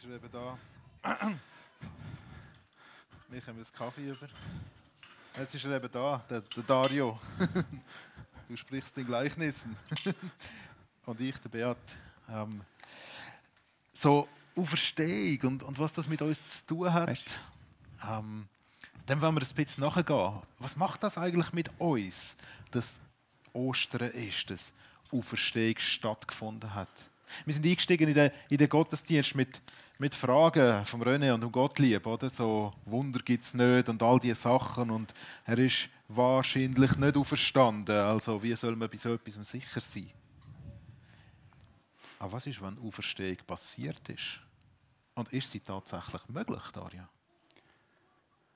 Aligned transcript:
ist 0.00 0.08
er 0.08 0.16
eben 0.16 0.32
da. 0.32 0.58
Wir 3.28 3.46
haben 3.46 3.58
das 3.58 3.70
Kaffee 3.70 4.08
über. 4.08 4.28
Jetzt 5.36 5.54
ist 5.54 5.64
er 5.66 5.76
eben 5.76 5.90
da, 5.90 6.24
der, 6.30 6.40
der 6.40 6.62
Dario. 6.62 7.18
Du 8.48 8.56
sprichst 8.56 8.98
in 8.98 9.06
Gleichnissen. 9.06 9.76
Und 11.06 11.20
ich, 11.20 11.38
der 11.38 11.50
Beat. 11.50 11.76
Ähm, 12.28 12.62
so 13.92 14.26
Auferstehung 14.56 15.52
und, 15.52 15.62
und 15.62 15.78
was 15.78 15.92
das 15.92 16.08
mit 16.08 16.20
uns 16.20 16.58
zu 16.58 16.66
tun 16.66 16.92
hat. 16.92 17.20
Ähm, 18.04 18.48
dann 19.06 19.20
wollen 19.20 19.36
wir 19.36 19.42
ein 19.42 19.54
bisschen 19.54 19.84
nachgehen. 19.84 20.42
Was 20.58 20.76
macht 20.76 21.04
das 21.04 21.16
eigentlich 21.16 21.52
mit 21.52 21.70
uns, 21.78 22.36
dass 22.72 22.98
Ostern 23.52 24.10
ist, 24.10 24.50
dass 24.50 24.72
Auferstehung 25.12 25.78
stattgefunden 25.78 26.74
hat? 26.74 26.88
Wir 27.44 27.54
sind 27.54 27.66
eingestiegen 27.66 28.08
in 28.08 28.14
den, 28.14 28.30
in 28.48 28.58
den 28.58 28.68
Gottesdienst 28.68 29.34
mit, 29.34 29.60
mit 29.98 30.14
Fragen 30.14 30.84
vom 30.84 31.02
René 31.02 31.32
und 31.32 31.44
um 31.44 31.52
Gottlieb, 31.52 32.06
oder? 32.06 32.30
So, 32.30 32.72
Wunder 32.84 33.20
gibt 33.20 33.44
es 33.44 33.54
nicht 33.54 33.88
und 33.88 34.02
all 34.02 34.18
diese 34.18 34.34
Sachen 34.34 34.90
und 34.90 35.12
er 35.44 35.58
ist 35.58 35.88
wahrscheinlich 36.08 36.96
nicht 36.96 37.16
auferstanden. 37.16 37.96
Also, 37.96 38.42
wie 38.42 38.54
soll 38.56 38.76
man 38.76 38.88
bei 38.88 38.96
so 38.96 39.14
etwas 39.14 39.48
sicher 39.48 39.80
sein? 39.80 40.10
Aber 42.18 42.32
was 42.32 42.46
ist, 42.46 42.60
wenn 42.62 42.78
Auferstehung 42.78 43.38
passiert 43.46 44.08
ist? 44.08 44.40
Und 45.14 45.32
ist 45.32 45.50
sie 45.50 45.60
tatsächlich 45.60 46.22
möglich, 46.28 46.62
Daria? 46.72 47.08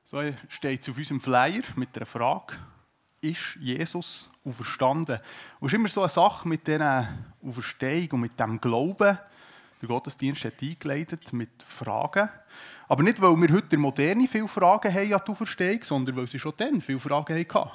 So 0.05 0.21
steht 0.49 0.83
es 0.83 0.89
auf 0.89 0.99
unserem 0.99 1.21
Flyer 1.21 1.63
mit 1.77 1.97
der 1.97 2.05
Frage, 2.05 2.57
ist 3.25 3.57
Jesus 3.61 4.29
auferstanden? 4.45 5.19
Und 5.61 5.67
es 5.67 5.73
ist 5.73 5.79
immer 5.79 5.89
so 5.89 6.03
eine 6.03 6.09
Sache 6.09 6.49
mit 6.49 6.67
dieser 6.67 7.09
Auferstehung 7.45 8.09
und 8.13 8.21
mit 8.21 8.39
dem 8.39 8.61
Glauben. 8.61 9.19
Der 9.81 9.89
Gottesdienst 9.89 10.45
hat 10.45 10.63
eingeleitet 10.63 11.33
mit 11.33 11.51
Fragen. 11.67 12.29
Aber 12.89 13.03
nicht, 13.03 13.21
weil 13.21 13.35
wir 13.37 13.49
heute 13.49 13.65
in 13.65 13.69
der 13.71 13.79
Moderne 13.79 14.29
viele 14.29 14.49
Fragen 14.49 14.93
haben 14.93 15.15
an 15.15 15.21
die 15.27 15.31
Auferstehung, 15.31 15.83
sondern 15.83 16.17
weil 16.17 16.27
sie 16.27 16.39
schon 16.39 16.55
dann 16.57 16.81
viele 16.81 16.99
Fragen 16.99 17.37
hatten. 17.37 17.71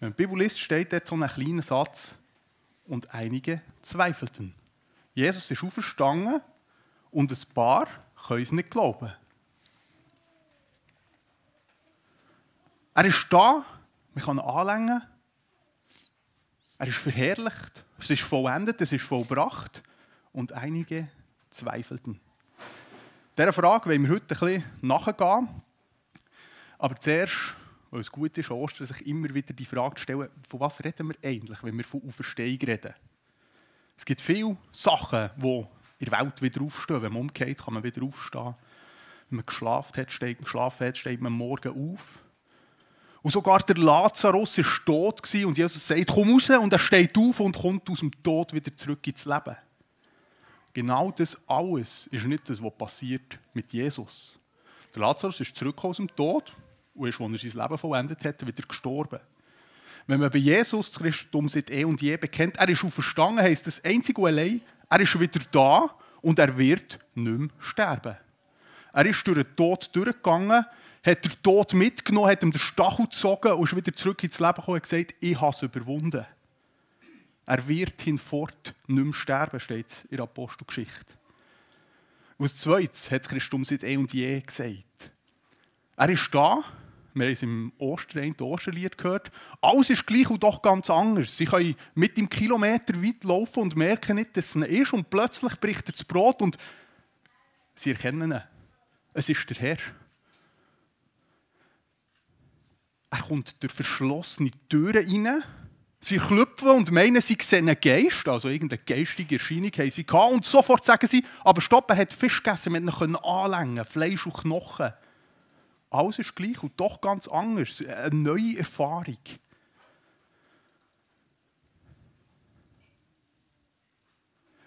Wenn 0.00 0.10
die 0.10 0.26
Bibel 0.26 0.50
steht 0.50 0.92
dort 0.92 1.06
so 1.06 1.14
ein 1.14 1.26
kleiner 1.28 1.62
Satz, 1.62 2.18
und 2.86 3.14
einige 3.14 3.62
zweifelten. 3.82 4.54
Jesus 5.14 5.50
ist 5.50 5.62
auferstanden 5.62 6.40
und 7.10 7.30
ein 7.30 7.54
paar 7.54 7.86
können 8.26 8.42
es 8.42 8.52
nicht 8.52 8.70
glauben. 8.70 9.12
Er 12.94 13.04
ist 13.04 13.26
da, 13.30 13.64
man 14.14 14.24
kann 14.24 14.38
ihn 14.38 14.40
anlängen. 14.40 15.02
Er 16.78 16.86
ist 16.86 16.96
verherrlicht, 16.96 17.84
es 17.98 18.10
ist 18.10 18.22
vollendet, 18.22 18.80
es 18.80 18.92
ist 18.92 19.04
vollbracht. 19.04 19.82
Und 20.32 20.52
einige 20.52 21.08
zweifelten. 21.50 22.20
Dieser 23.36 23.52
Frage 23.52 23.90
wollen 23.90 24.02
wir 24.02 24.10
heute 24.10 24.34
ein 24.34 24.38
bisschen 24.38 24.64
nachgehen. 24.80 25.62
Aber 26.78 26.98
zuerst, 26.98 27.54
weil 27.90 28.00
es 28.00 28.10
gut 28.10 28.36
ist, 28.36 28.50
Ostern, 28.50 28.86
sich 28.86 29.06
immer 29.06 29.32
wieder 29.32 29.52
die 29.52 29.64
Frage 29.64 29.98
stellen, 29.98 30.28
von 30.48 30.60
was 30.60 30.82
reden 30.82 31.08
wir 31.08 31.16
eigentlich, 31.22 31.62
wenn 31.62 31.76
wir 31.76 31.84
von 31.84 32.02
Auferstehung 32.06 32.58
reden? 32.58 32.94
Es 33.96 34.04
gibt 34.04 34.20
viele 34.20 34.56
Sachen, 34.72 35.30
die 35.36 35.66
in 36.00 36.10
der 36.10 36.20
Welt 36.20 36.42
wieder 36.42 36.62
aufstehen. 36.62 37.02
Wenn 37.02 37.12
man 37.12 37.22
umgeht, 37.22 37.62
kann 37.62 37.74
man 37.74 37.82
wieder 37.84 38.02
aufstehen. 38.02 38.54
Wenn 39.30 39.36
man 39.36 39.46
geschlafen 39.46 39.96
hat, 39.96 40.12
steht, 40.12 40.38
geschlafen 40.38 40.88
hat, 40.88 40.96
steht 40.96 41.20
man 41.20 41.32
morgen 41.32 41.92
auf. 41.92 42.23
Und 43.24 43.30
sogar 43.30 43.60
der 43.60 43.76
Lazarus 43.76 44.58
war 44.58 44.84
tot 44.84 45.34
und 45.46 45.56
Jesus 45.56 45.86
sagt, 45.86 46.08
komm 46.08 46.34
raus 46.34 46.50
und 46.50 46.70
er 46.70 46.78
steht 46.78 47.16
auf 47.16 47.40
und 47.40 47.56
kommt 47.56 47.88
aus 47.88 48.00
dem 48.00 48.10
Tod 48.22 48.52
wieder 48.52 48.76
zurück 48.76 49.06
ins 49.06 49.24
Leben. 49.24 49.56
Genau 50.74 51.10
das 51.10 51.42
alles 51.48 52.06
ist 52.08 52.26
nicht 52.26 52.46
das, 52.50 52.62
was 52.62 52.76
passiert 52.76 53.38
mit 53.54 53.72
Jesus. 53.72 54.38
Der 54.94 55.00
Lazarus 55.00 55.40
ist 55.40 55.56
zurück 55.56 55.82
aus 55.82 55.96
dem 55.96 56.14
Tod 56.14 56.52
und 56.94 57.08
ist, 57.08 57.18
als 57.18 57.42
er 57.44 57.50
sein 57.50 57.62
Leben 57.62 57.78
vollendet 57.78 58.22
hat, 58.26 58.46
wieder 58.46 58.62
gestorben. 58.62 59.20
Wenn 60.06 60.20
man 60.20 60.30
bei 60.30 60.36
Jesus 60.36 60.92
das 60.92 61.00
Christentum 61.00 61.48
seit 61.48 61.70
eh 61.70 61.86
und 61.86 62.02
je 62.02 62.18
bekennt, 62.18 62.58
er 62.58 62.68
ist 62.68 62.84
auferstanden, 62.84 63.42
heisst 63.42 63.66
das 63.66 63.82
einzige 63.82 64.20
und 64.20 64.28
allein, 64.28 64.60
er 64.90 65.00
ist 65.00 65.18
wieder 65.18 65.40
da 65.50 65.88
und 66.20 66.38
er 66.38 66.58
wird 66.58 66.98
nicht 67.14 67.38
mehr 67.38 67.48
sterben. 67.58 68.18
Er 68.92 69.06
ist 69.06 69.26
durch 69.26 69.38
den 69.42 69.56
Tod 69.56 69.88
durchgegangen, 69.94 70.66
hat 71.04 71.24
den 71.24 71.32
Tod 71.42 71.74
mitgenommen, 71.74 72.30
hat 72.30 72.42
ihm 72.42 72.52
den 72.52 72.60
Stachel 72.60 73.06
gezogen 73.06 73.52
und 73.52 73.64
ist 73.64 73.76
wieder 73.76 73.92
zurück 73.92 74.22
ins 74.24 74.40
Leben 74.40 74.54
gekommen 74.54 74.76
und 74.76 74.82
gesagt, 74.82 75.14
ich 75.20 75.40
habe 75.40 75.50
es 75.50 75.62
überwunden. 75.62 76.24
Er 77.46 77.68
wird 77.68 78.00
hinfort 78.00 78.74
nicht 78.86 79.04
mehr 79.04 79.12
sterben, 79.12 79.60
steht 79.60 79.88
es 79.88 80.04
in 80.04 80.16
der 80.16 80.24
Apostelgeschichte. 80.24 81.14
Und 82.38 82.46
als 82.46 82.58
zweites 82.58 83.10
hat 83.10 83.28
Christus 83.28 83.68
seit 83.68 83.84
eh 83.84 83.96
und 83.96 84.12
je 84.12 84.40
gesagt. 84.40 85.12
Er 85.96 86.08
ist 86.08 86.34
da, 86.34 86.64
wir 87.12 87.26
haben 87.26 87.32
es 87.32 87.42
im 87.42 87.72
Osterrein, 87.78 88.34
Osterlied 88.40 88.98
gehört. 88.98 89.30
Alles 89.60 89.90
ist 89.90 90.06
gleich 90.06 90.28
und 90.30 90.42
doch 90.42 90.62
ganz 90.62 90.90
anders. 90.90 91.36
Sie 91.36 91.44
können 91.44 91.76
mit 91.94 92.16
dem 92.16 92.28
Kilometer 92.28 93.00
weit 93.00 93.22
laufen 93.22 93.62
und 93.62 93.76
merken 93.76 94.16
nicht, 94.16 94.36
dass 94.36 94.56
es 94.56 94.66
ist. 94.66 94.92
Und 94.92 95.10
plötzlich 95.10 95.60
bricht 95.60 95.88
er 95.88 95.92
das 95.92 96.04
Brot 96.04 96.42
und 96.42 96.56
sie 97.76 97.92
erkennen 97.92 98.32
ihn. 98.32 98.42
Es 99.12 99.28
ist 99.28 99.48
der 99.48 99.58
Herr. 99.58 99.78
Er 103.14 103.20
kommt 103.20 103.62
durch 103.62 103.72
verschlossene 103.72 104.50
Türen 104.68 105.26
rein. 105.26 105.44
Sie 106.00 106.16
klopfen 106.16 106.70
und 106.70 106.90
meinen, 106.90 107.22
sie 107.22 107.38
sehen 107.40 107.68
einen 107.68 107.80
Geist, 107.80 108.26
also 108.26 108.48
irgendeine 108.48 108.82
geistige 108.82 109.36
Erscheinung 109.36 109.70
haben 109.70 109.90
sie 109.90 110.04
gehabt. 110.04 110.32
Und 110.32 110.44
sofort 110.44 110.84
sagen 110.84 111.06
sie, 111.06 111.24
aber 111.44 111.60
stopp, 111.60 111.88
er 111.90 111.96
hat 111.96 112.12
Fisch 112.12 112.42
gegessen, 112.42 112.72
wir 112.72 112.92
können 112.92 113.14
anlängen, 113.14 113.84
Fleisch 113.84 114.26
und 114.26 114.34
Knochen. 114.34 114.92
Alles 115.90 116.18
ist 116.18 116.34
gleich 116.34 116.60
und 116.60 116.72
doch 116.78 117.00
ganz 117.00 117.28
anders. 117.28 117.84
Eine 117.86 118.16
neue 118.16 118.58
Erfahrung. 118.58 119.16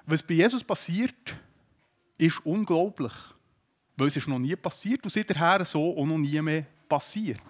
Was 0.05 0.23
bei 0.23 0.35
Jesus 0.35 0.63
passiert, 0.63 1.37
ist 2.17 2.39
unglaublich. 2.45 3.13
Weil 3.97 4.07
es 4.07 4.15
ist 4.15 4.29
noch 4.29 4.39
nie 4.39 4.55
passiert 4.55 5.03
und 5.03 5.11
seither 5.11 5.65
so 5.65 5.97
auch 5.97 6.05
noch 6.05 6.17
nie 6.17 6.41
mehr 6.41 6.65
passiert. 6.87 7.41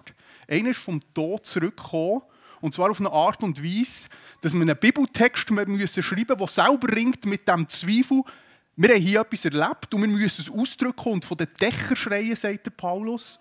Einer 0.48 0.70
ist 0.70 0.80
vom 0.80 1.00
Tod 1.14 1.46
zurückgekommen, 1.46 2.22
und 2.60 2.74
zwar 2.74 2.90
auf 2.90 2.98
eine 2.98 3.12
Art 3.12 3.42
und 3.42 3.62
Weise, 3.62 4.08
dass 4.40 4.52
wir 4.52 4.62
einen 4.62 4.76
Bibeltext 4.76 5.48
schreiben 5.48 5.76
müssen, 5.76 6.02
der 6.02 6.48
selber 6.48 6.92
ringt 6.92 7.24
mit 7.24 7.46
dem 7.46 7.68
Zweifel, 7.68 8.22
wir 8.80 8.94
haben 8.94 9.02
hier 9.02 9.20
etwas 9.20 9.44
erlebt 9.44 9.92
und 9.92 10.02
wir 10.02 10.08
müssen 10.08 10.40
es 10.40 10.50
ausdrücken 10.50 11.12
und 11.12 11.24
von 11.24 11.36
den 11.36 11.48
Dächern 11.60 11.96
schreien, 11.96 12.36
sagt 12.36 12.66
der 12.66 12.70
Paulus, 12.70 13.36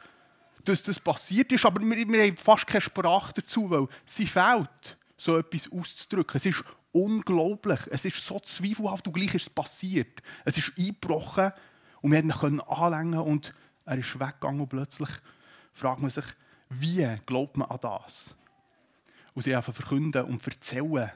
dass 0.64 0.82
das 0.82 1.00
passiert 1.00 1.52
ist. 1.52 1.64
Aber 1.64 1.80
wir, 1.80 1.96
wir 1.96 2.24
haben 2.24 2.36
fast 2.36 2.66
keine 2.66 2.82
Sprache 2.82 3.34
dazu, 3.36 3.70
weil 3.70 3.88
sie 4.08 4.26
fehlt, 4.26 4.98
so 5.16 5.38
etwas 5.38 5.72
auszudrücken. 5.72 6.38
Es 6.38 6.46
ist 6.48 6.64
unglaublich. 6.92 7.80
Es 7.92 8.06
ist 8.06 8.26
so 8.26 8.40
zweifelhaft 8.40 9.06
und 9.06 9.14
gleich 9.14 9.36
ist 9.36 9.44
es 9.44 9.50
passiert. 9.52 10.24
Es 10.44 10.58
ist 10.58 10.72
eingebrochen 10.76 11.52
und 12.02 12.12
wir 12.12 12.22
konnten 12.34 12.56
ihn 12.56 12.62
anlängen 12.62 13.20
und 13.20 13.54
er 13.86 13.98
ist 14.00 14.20
weggegangen 14.20 14.62
und 14.62 14.70
plötzlich 14.70 15.10
fragt 15.72 16.02
man 16.02 16.10
sich, 16.10 16.26
wie 16.70 17.08
glaubt 17.26 17.58
man 17.58 17.70
an 17.70 17.80
das? 17.82 18.36
Und 19.34 19.44
sie 19.44 19.56
einfach 19.56 19.74
verkünden 19.74 20.24
und 20.26 20.46
erzählen. 20.46 21.12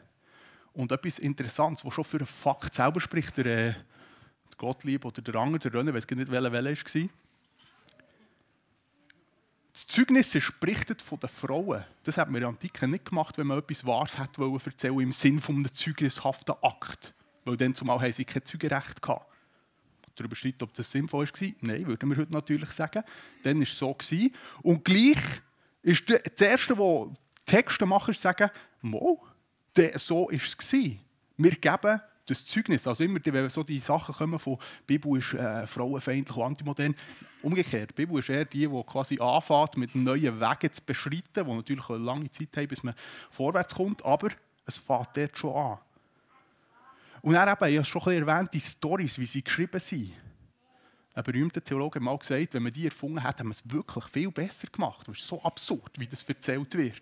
Und 0.73 0.91
etwas 0.91 1.19
Interessantes, 1.19 1.83
was 1.83 1.93
schon 1.93 2.03
für 2.03 2.17
einen 2.17 2.27
Fakt 2.27 2.73
selber 2.73 3.01
spricht, 3.01 3.37
der, 3.37 3.45
äh, 3.45 3.73
Gottlieb 4.57 5.05
oder 5.05 5.23
der 5.23 5.35
andere, 5.35 5.71
der 5.71 5.81
ich 5.81 5.93
weiß 5.93 6.15
nicht, 6.15 6.31
welcher 6.31 6.51
Welle 6.51 6.75
war. 6.75 7.09
Das 9.73 9.87
Zeugnis 9.87 10.35
ist 10.35 10.59
berichtet 10.59 11.01
von 11.01 11.19
den 11.19 11.29
Frauen. 11.29 11.83
Das 12.03 12.17
hat 12.17 12.27
man 12.27 12.35
in 12.35 12.41
der 12.41 12.49
Antike 12.49 12.87
nicht 12.87 13.05
gemacht, 13.05 13.39
wenn 13.39 13.47
man 13.47 13.57
etwas 13.57 13.85
Wahres 13.85 14.17
wollen 14.37 14.59
erzählen 14.63 14.99
im 14.99 15.11
Sinn 15.11 15.41
von 15.41 15.55
einem 15.55 15.73
zeugnishaften 15.73 16.55
Akt. 16.61 17.15
Weil 17.43 17.57
dann 17.57 17.73
zumal 17.73 17.99
haben 17.99 18.13
sie 18.13 18.23
kein 18.23 18.45
Zeugerecht 18.45 19.01
gehabt. 19.01 19.30
Darüber 20.21 20.35
streiten, 20.35 20.63
ob 20.63 20.73
das 20.73 20.91
sinnvoll 20.91 21.27
war. 21.27 21.49
Nein, 21.61 21.87
würden 21.87 22.09
wir 22.09 22.17
heute 22.17 22.33
natürlich 22.33 22.71
sagen. 22.71 23.03
Dann 23.43 23.57
war 23.57 23.63
es 23.63 23.77
so. 23.77 23.95
Und 24.61 24.85
gleich 24.85 25.21
ist 25.83 26.09
das 26.09 26.41
Erste, 26.41 26.77
was 26.77 27.09
Texte 27.45 27.85
machen, 27.85 28.11
ist 28.11 28.21
sagen, 28.21 28.49
Mo, 28.81 29.23
so 29.95 30.27
war 30.27 30.33
es. 30.33 30.73
Wir 31.37 31.51
geben 31.55 32.01
das 32.25 32.45
Zeugnis, 32.45 32.87
also 32.87 33.03
immer, 33.03 33.19
wenn 33.23 33.49
so 33.49 33.63
die 33.63 33.79
Sachen 33.79 34.15
kommen 34.15 34.39
von 34.39 34.57
die 34.87 34.97
Bibel 34.97 35.17
ist 35.17 35.33
äh, 35.33 35.65
frauenfeindlich 35.67 36.37
und 36.37 36.43
antimodern, 36.43 36.95
umgekehrt. 37.41 37.91
Die 37.91 38.05
Bibel 38.05 38.19
ist 38.19 38.29
eher 38.29 38.45
die, 38.45 38.67
die 38.67 38.83
quasi 38.83 39.19
anfängt, 39.19 39.77
mit 39.77 39.95
neuen 39.95 40.39
Wegen 40.39 40.73
zu 40.73 40.81
beschreiten, 40.85 41.45
die 41.45 41.53
natürlich 41.53 41.89
eine 41.89 41.97
lange 41.99 42.31
Zeit 42.31 42.55
haben, 42.55 42.67
bis 42.67 42.83
man 42.83 42.93
vorwärts 43.29 43.75
kommt, 43.75 44.05
aber 44.05 44.29
es 44.65 44.77
fängt 44.77 45.09
dort 45.15 45.37
schon 45.37 45.55
an. 45.55 45.77
Und 47.21 47.33
dann 47.33 47.49
eben, 47.49 47.69
ich 47.69 47.77
habe 47.77 47.85
schon 47.85 48.13
erwähnt, 48.13 48.53
die 48.53 48.59
Storys, 48.59 49.19
wie 49.19 49.25
sie 49.25 49.43
geschrieben 49.43 49.79
sind. 49.79 50.11
Ein 51.13 51.23
berühmter 51.23 51.63
Theologe 51.63 51.97
hat 51.97 52.03
mal 52.03 52.17
gesagt, 52.17 52.53
wenn 52.53 52.63
man 52.63 52.71
die 52.71 52.85
erfunden 52.85 53.21
hat, 53.21 53.39
haben 53.39 53.49
wir 53.49 53.53
es 53.53 53.63
wirklich 53.65 54.05
viel 54.05 54.31
besser 54.31 54.67
gemacht. 54.67 55.07
Das 55.07 55.17
ist 55.17 55.27
so 55.27 55.41
absurd, 55.43 55.91
wie 55.99 56.07
das 56.07 56.23
erzählt 56.23 56.73
wird. 56.75 57.01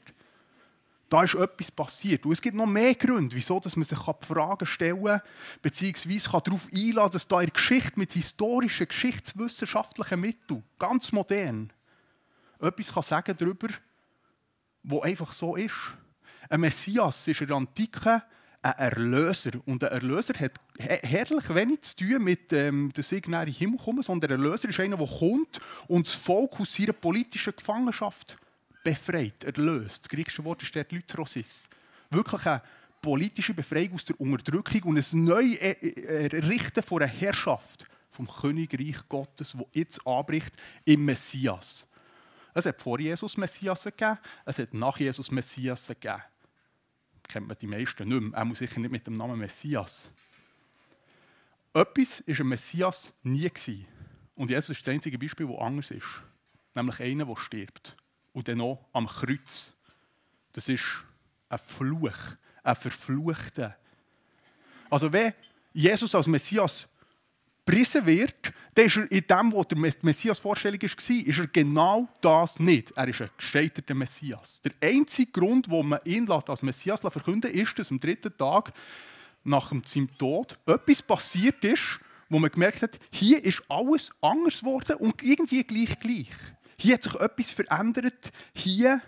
Da 1.10 1.24
ist 1.24 1.36
etwas 1.36 1.71
passiert. 1.71 2.25
Und 2.25 2.33
es 2.33 2.42
gibt 2.42 2.56
noch 2.56 2.68
mehr 2.68 2.94
Gründe, 2.95 3.36
wieso 3.36 3.60
dass 3.60 3.75
man 3.75 3.86
sich 3.86 3.98
Fragen 3.98 4.66
stellen 4.66 5.04
kann, 5.04 5.21
beziehungsweise 5.62 6.30
darauf 6.30 6.68
einladen 6.71 6.95
kann, 6.95 7.12
dass 7.12 7.27
da 7.27 7.39
in 7.39 7.48
der 7.48 7.54
Geschichte 7.54 8.00
mit 8.00 8.12
historischen, 8.13 8.88
geschichtswissenschaftlichen 8.88 10.19
Mitteln, 10.19 10.63
ganz 10.77 11.12
modern, 11.12 11.71
etwas 12.60 12.94
kann 12.94 13.04
sagen 13.04 13.36
darüber, 13.38 13.69
was 14.83 15.01
einfach 15.01 15.33
so 15.33 15.56
ist. 15.56 15.74
Ein 16.50 16.62
Messias 16.62 17.27
ist 17.27 17.42
in 17.42 17.48
der 17.48 17.57
Antike 17.57 18.24
ein 18.61 18.73
Erlöser. 18.73 19.51
Und 19.65 19.83
ein 19.83 19.91
Erlöser 19.91 20.33
hat 20.39 20.53
herrlich 20.77 21.53
wenig 21.53 21.81
zu 21.81 21.95
tun 21.97 22.23
mit 22.23 22.51
ähm, 22.53 22.91
dem 22.94 23.03
Sieg 23.03 23.25
in 23.25 23.33
den 23.33 23.47
Himmel 23.47 23.77
kommen, 23.77 24.03
sondern 24.03 24.31
ein 24.31 24.39
Erlöser 24.39 24.69
ist 24.69 24.79
einer, 24.79 24.97
der 24.97 25.07
kommt 25.07 25.59
und 25.88 26.07
das 26.07 26.15
Volk 26.15 26.59
aus 26.59 26.73
seiner 26.73 26.94
politischen 26.94 27.56
Gefangenschaft 27.56 28.38
befreit, 28.83 29.44
erlöst. 29.44 30.06
Das 30.06 30.09
griechische 30.09 30.44
Wort 30.44 30.63
ist 30.63 30.75
dort 30.75 30.91
Lytrosis. 30.91 31.63
Wirklich 32.09 32.45
eine 32.45 32.61
politische 33.01 33.53
Befreiung 33.53 33.94
aus 33.94 34.06
der 34.06 34.19
Unterdrückung 34.19 34.83
und 34.83 34.97
ein 34.97 35.23
neues 35.23 35.57
Errichten 35.59 36.83
von 36.83 37.01
einer 37.01 37.11
Herrschaft 37.11 37.85
vom 38.09 38.27
Königreich 38.27 38.97
Gottes, 39.07 39.57
wo 39.57 39.67
jetzt 39.73 40.06
anbricht 40.06 40.53
im 40.85 41.06
Messias. 41.06 41.85
Es 42.53 42.65
hat 42.65 42.81
vor 42.81 43.00
Jesus 43.00 43.38
Messias 43.38 43.83
gegeben, 43.83 44.17
es 44.45 44.57
hat 44.57 44.73
nach 44.73 44.97
Jesus 44.97 45.31
Messias 45.31 45.88
gegeben. 45.88 46.21
Kennt 47.30 47.48
man 47.48 47.58
die 47.58 47.68
meisten 47.68 48.10
nicht 48.10 48.22
mehr. 48.22 48.38
Er 48.38 48.44
muss 48.44 48.58
sicher 48.58 48.80
nicht 48.81 48.92
mit 48.92 49.08
dem 49.08 49.14
Namen 49.14 49.38
Messias. 49.40 50.10
Etwas 51.74 52.24
war 52.28 52.40
ein 52.40 52.48
Messias 52.48 53.14
nie. 53.24 53.86
Und 54.36 54.50
Jesus 54.50 54.72
ist 54.72 54.86
das 54.86 54.94
einzige 54.94 55.18
Beispiel, 55.20 55.48
das 55.48 55.60
anders 55.60 55.92
ist. 55.92 56.08
Nämlich 56.74 57.00
einer, 57.00 57.26
der 57.26 57.38
stirbt 57.38 57.96
und 58.34 58.48
dann 58.48 58.58
noch 58.58 58.84
am 58.94 59.06
Kreuz. 59.06 59.72
Das 60.54 60.68
ist 60.68 60.84
ein 61.50 61.60
Fluch, 61.60 62.18
ein 62.64 62.76
Verfluchter. 62.76 63.78
Also 64.90 65.14
wenn 65.14 65.34
Jesus 65.72 66.16
als 66.16 66.26
Messias 66.26 66.88
gepriesen 67.69 68.06
wird, 68.06 68.54
dann 68.74 68.86
ist 68.86 68.98
er 68.98 69.12
in 69.12 69.24
dem, 69.27 69.54
was 69.54 69.68
der 69.68 69.77
Messias 70.01 70.39
Vorstellung 70.39 70.81
war, 70.81 70.89
ist 70.89 71.39
er 71.39 71.48
genau 71.48 72.07
das 72.21 72.60
nicht. 72.60 72.92
Er 72.92 73.07
ist 73.07 73.21
ein 73.21 73.30
gescheiterter 73.38 73.95
Messias. 73.95 74.62
Der 74.62 74.71
einzige 74.81 75.31
Grund, 75.31 75.69
warum 75.69 75.89
man 75.89 76.00
ihn 76.06 76.30
als 76.31 76.62
Messias 76.62 77.01
verkünden 77.01 77.51
lässt, 77.51 77.69
ist, 77.69 77.80
dass 77.80 77.92
am 77.92 78.00
dritten 78.00 78.36
Tag 78.38 78.74
nach 79.44 79.71
seinem 79.86 80.18
Tod 80.18 80.57
etwas 80.66 81.01
passiert 81.01 81.63
ist, 81.63 82.00
wo 82.30 82.39
man 82.39 82.51
gemerkt 82.51 82.81
hat, 82.81 83.00
hier 83.12 83.44
ist 83.44 83.62
alles 83.68 84.12
anders 84.21 84.60
geworden 84.60 84.98
und 84.98 85.21
irgendwie 85.24 85.63
gleich 85.63 86.00
gleich. 86.00 86.30
Hier 86.77 86.94
hat 86.95 87.04
sich 87.04 87.16
etwas 87.16 87.51
verändert. 87.51 88.31
Hier 88.54 89.01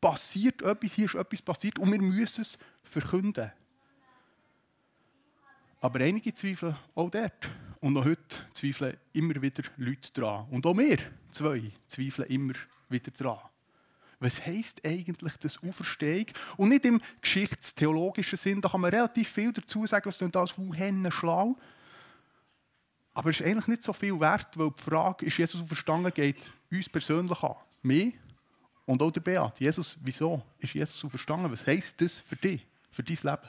passiert 0.00 0.62
etwas, 0.62 0.92
hier 0.92 1.06
ist 1.06 1.14
etwas 1.14 1.42
passiert 1.42 1.78
und 1.78 1.90
wir 1.90 2.00
müssen 2.00 2.42
es 2.42 2.58
verkünden. 2.82 3.50
Aber 5.80 6.00
einige 6.00 6.34
zweifeln 6.34 6.76
auch 6.94 7.10
dort. 7.10 7.50
Und 7.84 7.92
noch 7.92 8.06
heute 8.06 8.34
zweifeln 8.54 8.96
immer 9.12 9.42
wieder 9.42 9.62
Leute 9.76 10.10
dran. 10.14 10.46
Und 10.50 10.64
auch 10.64 10.74
wir 10.74 10.96
zwei 11.30 11.70
zweifeln 11.86 12.26
immer 12.28 12.54
wieder 12.88 13.10
dran. 13.10 13.38
Was 14.20 14.46
heisst 14.46 14.82
eigentlich 14.86 15.36
das 15.36 15.62
Auferstehung? 15.62 16.24
Und 16.56 16.70
nicht 16.70 16.86
im 16.86 16.98
geschichtstheologischen 17.20 18.38
Sinn, 18.38 18.62
da 18.62 18.70
kann 18.70 18.80
man 18.80 18.90
relativ 18.90 19.28
viel 19.28 19.52
dazu 19.52 19.86
sagen, 19.86 20.06
was 20.06 20.16
denn 20.16 20.30
das 20.30 20.56
Hennen 20.56 21.12
schlau. 21.12 21.58
Aber 23.12 23.28
es 23.28 23.40
ist 23.40 23.46
eigentlich 23.46 23.66
nicht 23.66 23.82
so 23.82 23.92
viel 23.92 24.18
wert, 24.18 24.56
weil 24.56 24.70
die 24.70 24.82
Frage, 24.82 25.26
ist 25.26 25.36
Jesus 25.36 25.60
auferstanden, 25.60 26.10
geht 26.10 26.50
uns 26.70 26.88
persönlich 26.88 27.42
an. 27.42 27.56
Mir 27.82 28.12
und 28.86 29.02
auch 29.02 29.10
der 29.10 29.20
Beat. 29.20 29.60
Jesus, 29.60 29.98
wieso 30.00 30.42
ist 30.56 30.72
Jesus 30.72 31.04
auferstanden? 31.04 31.52
Was 31.52 31.66
heisst 31.66 32.00
das 32.00 32.18
für 32.18 32.36
dich, 32.36 32.66
für 32.90 33.02
dein 33.02 33.18
Leben? 33.22 33.48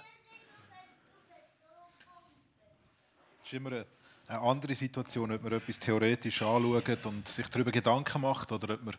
Es 3.39 3.45
ist 3.45 3.53
immer 3.53 3.71
eine, 3.71 3.85
andere 4.27 4.75
Situation, 4.75 5.31
ob 5.31 5.44
man 5.44 5.54
etwas 5.54 5.80
theoretisch 5.80 6.42
anschaut 6.42 7.06
und 7.06 7.27
sich 7.27 7.48
darüber 7.48 7.72
Gedanken 7.72 8.22
macht 8.22 8.51
oder 8.51 8.74
ob 8.74 8.83
man 8.83 8.95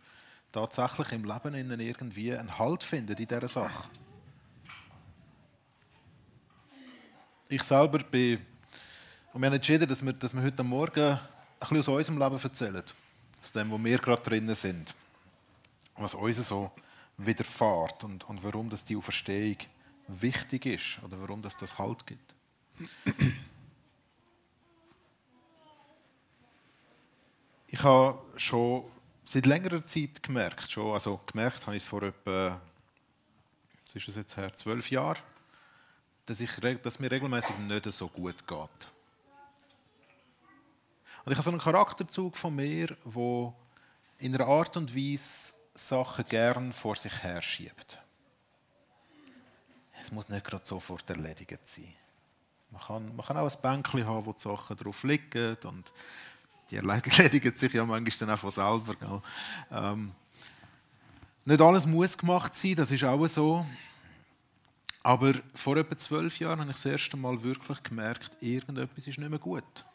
tatsächlich 0.51 1.11
im 1.11 1.25
Leben 1.25 1.79
irgendwie 1.79 2.33
einen 2.33 2.57
Halt 2.57 2.83
findet 2.83 3.19
in 3.19 3.27
dieser 3.27 3.47
Sache. 3.47 3.89
Ich 7.49 7.63
selber 7.63 7.99
bin 7.99 8.39
und 9.33 9.41
wir 9.41 9.47
haben 9.47 9.55
entschieden, 9.55 9.87
dass 9.87 10.03
wir, 10.03 10.13
dass 10.13 10.33
wir 10.33 10.41
heute 10.41 10.63
Morgen 10.63 10.99
ein 10.99 11.19
bisschen 11.59 11.77
aus 11.77 11.87
unserem 11.87 12.19
Leben 12.19 12.41
erzählen. 12.41 12.83
Aus 13.39 13.51
dem, 13.51 13.69
wo 13.69 13.83
wir 13.83 13.99
gerade 13.99 14.21
drinnen 14.21 14.55
sind. 14.55 14.95
Was 15.95 16.15
uns 16.15 16.47
so 16.47 16.71
widerfährt 17.17 18.03
und, 18.03 18.27
und 18.29 18.43
warum 18.43 18.69
das 18.69 18.85
die 18.85 18.95
Auferstehung 18.95 19.57
wichtig 20.07 20.65
ist 20.65 21.03
oder 21.03 21.19
warum 21.19 21.41
das 21.41 21.57
das 21.57 21.77
Halt 21.77 22.05
gibt. 22.07 22.33
Ich 27.77 27.83
habe 27.83 28.17
schon 28.37 28.85
seit 29.23 29.45
längerer 29.45 29.85
Zeit 29.85 30.23
gemerkt, 30.23 30.71
schon, 30.71 30.95
also 30.95 31.21
gemerkt 31.27 31.67
habe 31.67 31.77
ich 31.77 31.83
es 31.83 31.87
vor 31.87 32.01
etwa, 32.01 32.59
was 33.85 33.95
ist 33.95 34.07
es 34.07 34.15
jetzt 34.15 34.35
her, 34.35 34.51
zwölf 34.55 34.89
Jahren, 34.89 35.21
dass, 36.25 36.39
ich, 36.39 36.49
dass 36.81 36.97
mir 36.97 37.11
regelmäßig 37.11 37.55
nicht 37.59 37.85
so 37.93 38.07
gut 38.07 38.47
geht. 38.47 38.59
Und 41.23 41.31
ich 41.31 41.35
habe 41.35 41.43
so 41.43 41.51
einen 41.51 41.59
Charakterzug 41.59 42.35
von 42.35 42.55
mir, 42.55 42.97
wo 43.03 43.53
in 44.17 44.33
einer 44.33 44.47
Art 44.47 44.75
und 44.75 44.95
Weise 44.95 45.53
Sachen 45.75 46.25
gern 46.27 46.73
vor 46.73 46.95
sich 46.95 47.21
her 47.21 47.43
schiebt. 47.43 47.99
Es 50.01 50.11
muss 50.11 50.29
nicht 50.29 50.47
gerade 50.47 50.65
sofort 50.65 51.07
erledigt 51.11 51.67
sein. 51.67 51.93
Man 52.71 52.81
kann, 52.81 53.15
man 53.15 53.23
kann 53.23 53.37
auch 53.37 53.47
ein 53.47 53.61
Bänkchen 53.61 54.07
haben, 54.07 54.25
wo 54.25 54.33
die 54.33 54.41
Sachen 54.41 54.75
drauf 54.75 55.03
liegen 55.03 55.57
und 55.63 55.93
die 56.69 56.75
erledigen 56.77 57.55
sich 57.55 57.73
ja 57.73 57.85
manchmal 57.85 58.27
dann 58.27 58.35
auch 58.35 58.39
von 58.39 58.51
selber. 58.51 59.21
Ähm, 59.71 60.11
nicht 61.45 61.61
alles 61.61 61.85
muss 61.85 62.17
gemacht 62.17 62.55
sein, 62.55 62.75
das 62.75 62.91
ist 62.91 63.03
auch 63.03 63.25
so. 63.27 63.65
Aber 65.03 65.33
vor 65.53 65.77
etwa 65.77 65.97
zwölf 65.97 66.37
Jahren 66.39 66.59
habe 66.59 66.69
ich 66.71 66.75
das 66.75 66.85
erste 66.85 67.15
Mal 67.15 67.41
wirklich 67.41 67.81
gemerkt, 67.83 68.35
irgendetwas 68.41 69.07
ist 69.07 69.17
nicht 69.17 69.29
mehr 69.29 69.39
gut. 69.39 69.85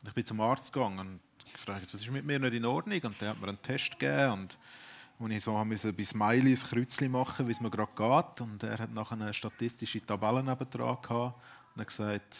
Und 0.00 0.08
ich 0.08 0.14
bin 0.14 0.24
zum 0.24 0.40
Arzt 0.40 0.72
gegangen 0.72 1.00
und 1.00 1.20
gefragt, 1.52 1.92
was 1.92 2.00
ist 2.00 2.10
mit 2.12 2.24
mir 2.24 2.38
nicht 2.38 2.54
in 2.54 2.64
Ordnung? 2.64 3.00
Und 3.02 3.20
der 3.20 3.30
hat 3.30 3.40
mir 3.40 3.48
einen 3.48 3.60
Test 3.60 3.98
gegeben 3.98 4.32
und 4.32 4.58
wo 5.18 5.26
ich 5.26 5.42
so 5.42 5.64
musste 5.64 5.92
bei 5.92 6.04
Smiley 6.04 6.52
ein 6.52 6.54
Kreuzchen 6.54 7.10
machen, 7.10 7.48
wie 7.48 7.52
es 7.52 7.60
mir 7.60 7.70
gerade 7.70 7.90
geht. 7.96 8.40
Und 8.42 8.62
er 8.62 8.78
hat 8.78 8.92
nachher 8.92 9.14
eine 9.14 9.34
statistische 9.34 10.04
Tabelle 10.04 10.42
nebendran 10.44 10.98
gehabt 11.02 11.42
und 11.74 11.80
hat 11.80 11.86
gesagt, 11.88 12.36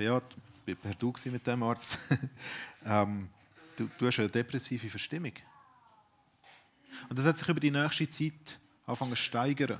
Beat, 0.00 0.22
ich 0.64 0.82
war 0.82 0.94
du 0.94 1.12
mit 1.26 1.46
dem 1.46 1.62
Arzt, 1.62 1.98
ähm, 2.86 3.28
du, 3.76 3.90
du 3.98 4.06
hast 4.06 4.18
eine 4.18 4.30
depressive 4.30 4.88
Verstimmung. 4.88 5.34
Und 7.10 7.18
das 7.18 7.26
hat 7.26 7.36
sich 7.36 7.48
über 7.48 7.60
die 7.60 7.70
nächste 7.70 8.08
Zeit 8.08 8.58
angefangen 8.86 9.10
zu 9.10 9.16
steigern. 9.16 9.78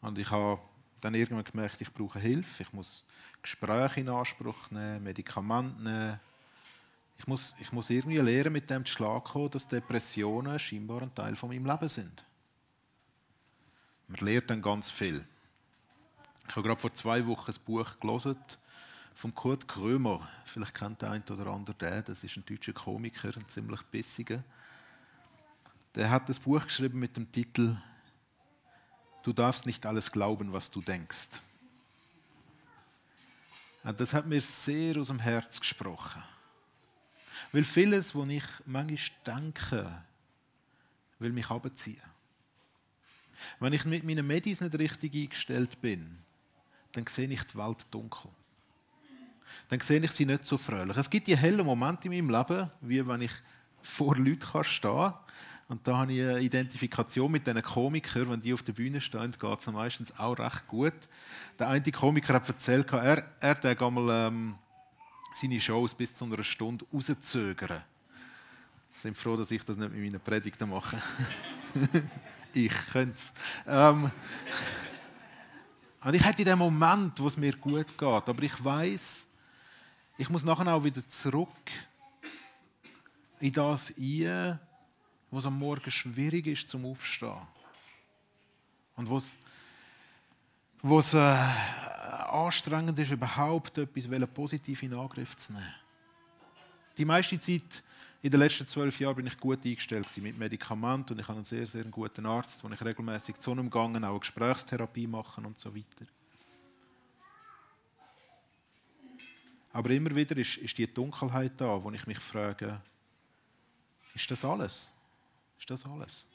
Und 0.00 0.16
ich 0.16 0.30
habe 0.30 0.60
dann 1.00 1.14
irgendwann 1.14 1.44
gemerkt, 1.44 1.80
ich 1.80 1.92
brauche 1.92 2.20
Hilfe, 2.20 2.62
ich 2.62 2.72
muss 2.72 3.02
Gespräche 3.42 4.00
in 4.00 4.10
Anspruch 4.10 4.70
nehmen, 4.70 5.02
Medikamente 5.02 5.82
nehmen. 5.82 6.20
Ich 7.18 7.26
muss, 7.26 7.56
ich 7.58 7.72
muss 7.72 7.90
irgendwie 7.90 8.18
lernen, 8.18 8.52
mit 8.52 8.70
dem 8.70 8.86
zu 8.86 8.92
Schlag 8.92 9.24
kommen, 9.24 9.50
dass 9.50 9.66
Depressionen 9.66 10.56
scheinbar 10.56 11.02
ein 11.02 11.12
Teil 11.12 11.34
von 11.34 11.48
meinem 11.48 11.66
Leben 11.66 11.88
sind. 11.88 12.24
Man 14.06 14.20
lernt 14.20 14.50
dann 14.50 14.62
ganz 14.62 14.88
viel. 14.88 15.26
Ich 16.48 16.54
habe 16.54 16.62
gerade 16.62 16.80
vor 16.80 16.94
zwei 16.94 17.26
Wochen 17.26 17.50
ein 17.50 17.64
Buch 17.66 17.98
gelesen 17.98 18.36
von 19.18 19.34
Kurt 19.34 19.66
Krömer. 19.66 20.28
Vielleicht 20.46 20.76
kennt 20.76 21.02
der 21.02 21.10
eine 21.10 21.24
oder 21.28 21.48
andere 21.48 21.74
den. 21.74 22.04
Das 22.04 22.22
ist 22.22 22.36
ein 22.36 22.46
deutscher 22.46 22.72
Komiker, 22.72 23.36
ein 23.36 23.48
ziemlich 23.48 23.82
bissiger. 23.82 24.44
Der 25.96 26.08
hat 26.08 26.28
das 26.28 26.38
Buch 26.38 26.62
geschrieben 26.62 27.00
mit 27.00 27.16
dem 27.16 27.30
Titel 27.32 27.76
Du 29.24 29.32
darfst 29.32 29.66
nicht 29.66 29.84
alles 29.84 30.12
glauben, 30.12 30.52
was 30.52 30.70
du 30.70 30.80
denkst. 30.80 31.40
Und 33.82 33.98
das 33.98 34.14
hat 34.14 34.24
mir 34.24 34.40
sehr 34.40 34.96
aus 34.96 35.08
dem 35.08 35.18
Herz 35.18 35.58
gesprochen. 35.58 36.22
Weil 37.50 37.64
vieles, 37.64 38.14
was 38.14 38.28
ich 38.28 38.44
manchmal 38.66 38.98
denke, 39.26 40.04
will 41.18 41.32
mich 41.32 41.50
abziehen. 41.50 42.00
Wenn 43.58 43.72
ich 43.72 43.84
mit 43.84 44.04
meinen 44.04 44.26
Medis 44.26 44.60
nicht 44.60 44.78
richtig 44.78 45.12
eingestellt 45.16 45.80
bin, 45.80 46.18
dann 46.92 47.06
sehe 47.08 47.28
ich 47.28 47.42
die 47.42 47.58
Welt 47.58 47.84
dunkel. 47.90 48.30
Dann 49.68 49.80
sehe 49.80 50.00
ich 50.00 50.12
sie 50.12 50.26
nicht 50.26 50.46
so 50.46 50.58
fröhlich. 50.58 50.96
Es 50.96 51.10
gibt 51.10 51.26
die 51.26 51.36
hellen 51.36 51.64
Momente 51.64 52.08
in 52.08 52.26
meinem 52.26 52.30
Leben, 52.30 52.70
wie 52.80 53.06
wenn 53.06 53.22
ich 53.22 53.32
vor 53.82 54.16
Leuten 54.16 54.64
stehen 54.64 54.90
kann 54.92 55.14
und 55.68 55.86
da 55.86 55.98
habe 55.98 56.12
ich 56.14 56.22
eine 56.22 56.40
Identifikation 56.40 57.30
mit 57.30 57.46
diesen 57.46 57.62
Komikern. 57.62 58.30
Wenn 58.30 58.40
die 58.40 58.54
auf 58.54 58.62
der 58.62 58.72
Bühne 58.72 59.02
stehen, 59.02 59.32
geht 59.32 59.58
es 59.58 59.66
meistens 59.66 60.18
auch 60.18 60.38
recht 60.38 60.66
gut. 60.66 60.94
Der 61.58 61.68
eine 61.68 61.92
Komiker 61.92 62.34
hat 62.34 62.48
erzählt, 62.48 62.90
er, 62.90 63.22
er 63.38 63.50
hat 63.50 63.66
einmal 63.66 64.28
ähm, 64.28 64.54
seine 65.34 65.60
Shows 65.60 65.94
bis 65.94 66.14
zu 66.14 66.24
einer 66.24 66.42
Stunde 66.42 66.86
rauszögern. 66.92 67.82
Bin 69.02 69.14
froh, 69.14 69.36
dass 69.36 69.50
ich 69.50 69.62
das 69.62 69.76
nicht 69.76 69.92
mit 69.92 70.00
meinen 70.00 70.20
Predigten 70.20 70.70
mache. 70.70 71.00
ich 72.54 72.72
könnte 72.90 73.14
es. 73.14 73.32
Ähm, 73.66 74.10
und 76.02 76.14
ich 76.14 76.24
hätte 76.24 76.42
in 76.42 76.48
dem 76.48 76.58
Moment, 76.58 77.20
wo 77.20 77.26
es 77.26 77.36
mir 77.36 77.54
gut 77.54 77.86
geht, 77.86 78.02
aber 78.02 78.42
ich 78.42 78.64
weiß, 78.64 79.27
ich 80.18 80.28
muss 80.28 80.44
nachher 80.44 80.74
auch 80.74 80.82
wieder 80.82 81.06
zurück 81.06 81.48
in 83.38 83.52
das 83.52 83.94
ein, 83.96 84.58
wo 85.30 85.38
es 85.38 85.46
am 85.46 85.56
Morgen 85.56 85.90
schwierig 85.90 86.48
ist 86.48 86.68
zum 86.68 86.84
Aufstehen. 86.86 87.46
Und 88.96 89.08
wo 89.08 90.98
es, 90.98 91.14
äh, 91.14 91.18
anstrengend 92.26 92.98
ist, 92.98 93.12
überhaupt 93.12 93.78
etwas 93.78 94.08
positiv 94.34 94.82
in 94.82 94.92
Angriff 94.94 95.36
zu 95.36 95.52
nehmen. 95.52 95.74
Die 96.96 97.04
meiste 97.04 97.38
Zeit 97.38 97.84
in 98.20 98.32
den 98.32 98.40
letzten 98.40 98.66
zwölf 98.66 98.98
Jahren 98.98 99.14
bin 99.14 99.28
ich 99.28 99.38
gut 99.38 99.64
eingestellt 99.64 100.08
mit 100.16 100.36
Medikamenten 100.36 101.12
und 101.12 101.20
ich 101.20 101.28
habe 101.28 101.36
einen 101.36 101.44
sehr, 101.44 101.64
sehr 101.64 101.84
guten 101.84 102.26
Arzt, 102.26 102.64
wo 102.64 102.68
ich 102.68 102.84
regelmäßig 102.84 103.36
zu 103.36 103.52
ihm 103.52 103.70
gehe, 103.70 104.08
auch 104.08 104.18
Gesprächstherapie 104.18 105.06
machen 105.06 105.46
und 105.46 105.60
so 105.60 105.72
weiter. 105.72 106.06
Aber 109.72 109.90
immer 109.90 110.14
wieder 110.14 110.36
ist, 110.36 110.56
ist 110.56 110.78
die 110.78 110.92
Dunkelheit 110.92 111.52
da, 111.56 111.82
wo 111.82 111.90
ich 111.90 112.06
mich 112.06 112.18
frage, 112.18 112.80
ist 114.14 114.30
das 114.30 114.44
alles? 114.44 114.90
Ist 115.58 115.70
das 115.70 115.84
alles? 115.84 116.26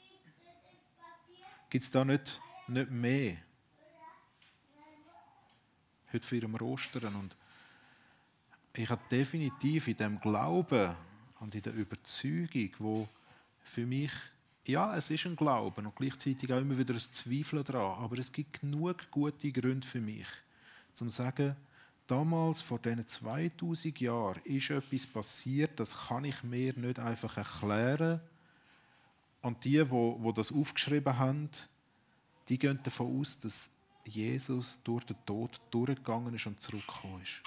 Gibt 1.68 1.84
es 1.84 1.90
da 1.90 2.04
nicht, 2.04 2.40
nicht 2.68 2.90
mehr? 2.90 3.36
Heute 6.12 6.26
feiern 6.26 6.52
wir 6.52 6.62
Ostern 6.62 7.16
und 7.16 7.36
ich 8.76 8.88
habe 8.88 9.02
definitiv 9.10 9.88
in 9.88 9.96
dem 9.96 10.20
Glauben 10.20 10.94
und 11.40 11.54
in 11.54 11.62
der 11.62 11.74
Überzeugung, 11.74 12.70
wo 12.78 13.08
für 13.62 13.86
mich, 13.86 14.12
ja, 14.66 14.96
es 14.96 15.10
ist 15.10 15.26
ein 15.26 15.36
Glauben 15.36 15.86
und 15.86 15.96
gleichzeitig 15.96 16.52
auch 16.52 16.60
immer 16.60 16.78
wieder 16.78 16.94
ein 16.94 17.00
Zweifeln 17.00 17.64
daran, 17.64 18.02
aber 18.02 18.18
es 18.18 18.30
gibt 18.30 18.60
genug 18.60 19.10
gute 19.10 19.50
Gründe 19.50 19.86
für 19.86 20.00
mich, 20.00 20.26
zum 20.94 21.08
zu 21.08 21.16
sagen, 21.16 21.56
damals, 22.06 22.62
vor 22.62 22.78
diesen 22.78 23.06
2000 23.06 24.00
Jahren, 24.00 24.40
ist 24.44 24.70
etwas 24.70 25.06
passiert, 25.06 25.78
das 25.80 26.08
kann 26.08 26.24
ich 26.24 26.42
mir 26.42 26.74
nicht 26.74 26.98
einfach 26.98 27.36
erklären. 27.36 28.20
Und 29.42 29.64
die, 29.64 29.90
wo, 29.90 30.16
wo 30.20 30.32
das 30.32 30.52
aufgeschrieben 30.52 31.18
haben, 31.18 31.50
die 32.48 32.58
gehen 32.58 32.80
davon 32.82 33.20
aus, 33.20 33.38
dass 33.38 33.70
Jesus 34.04 34.82
durch 34.82 35.04
den 35.04 35.16
Tod 35.24 35.60
durchgegangen 35.70 36.34
ist 36.34 36.46
und 36.46 36.62
zurückgekommen 36.62 37.22
ist. 37.22 37.42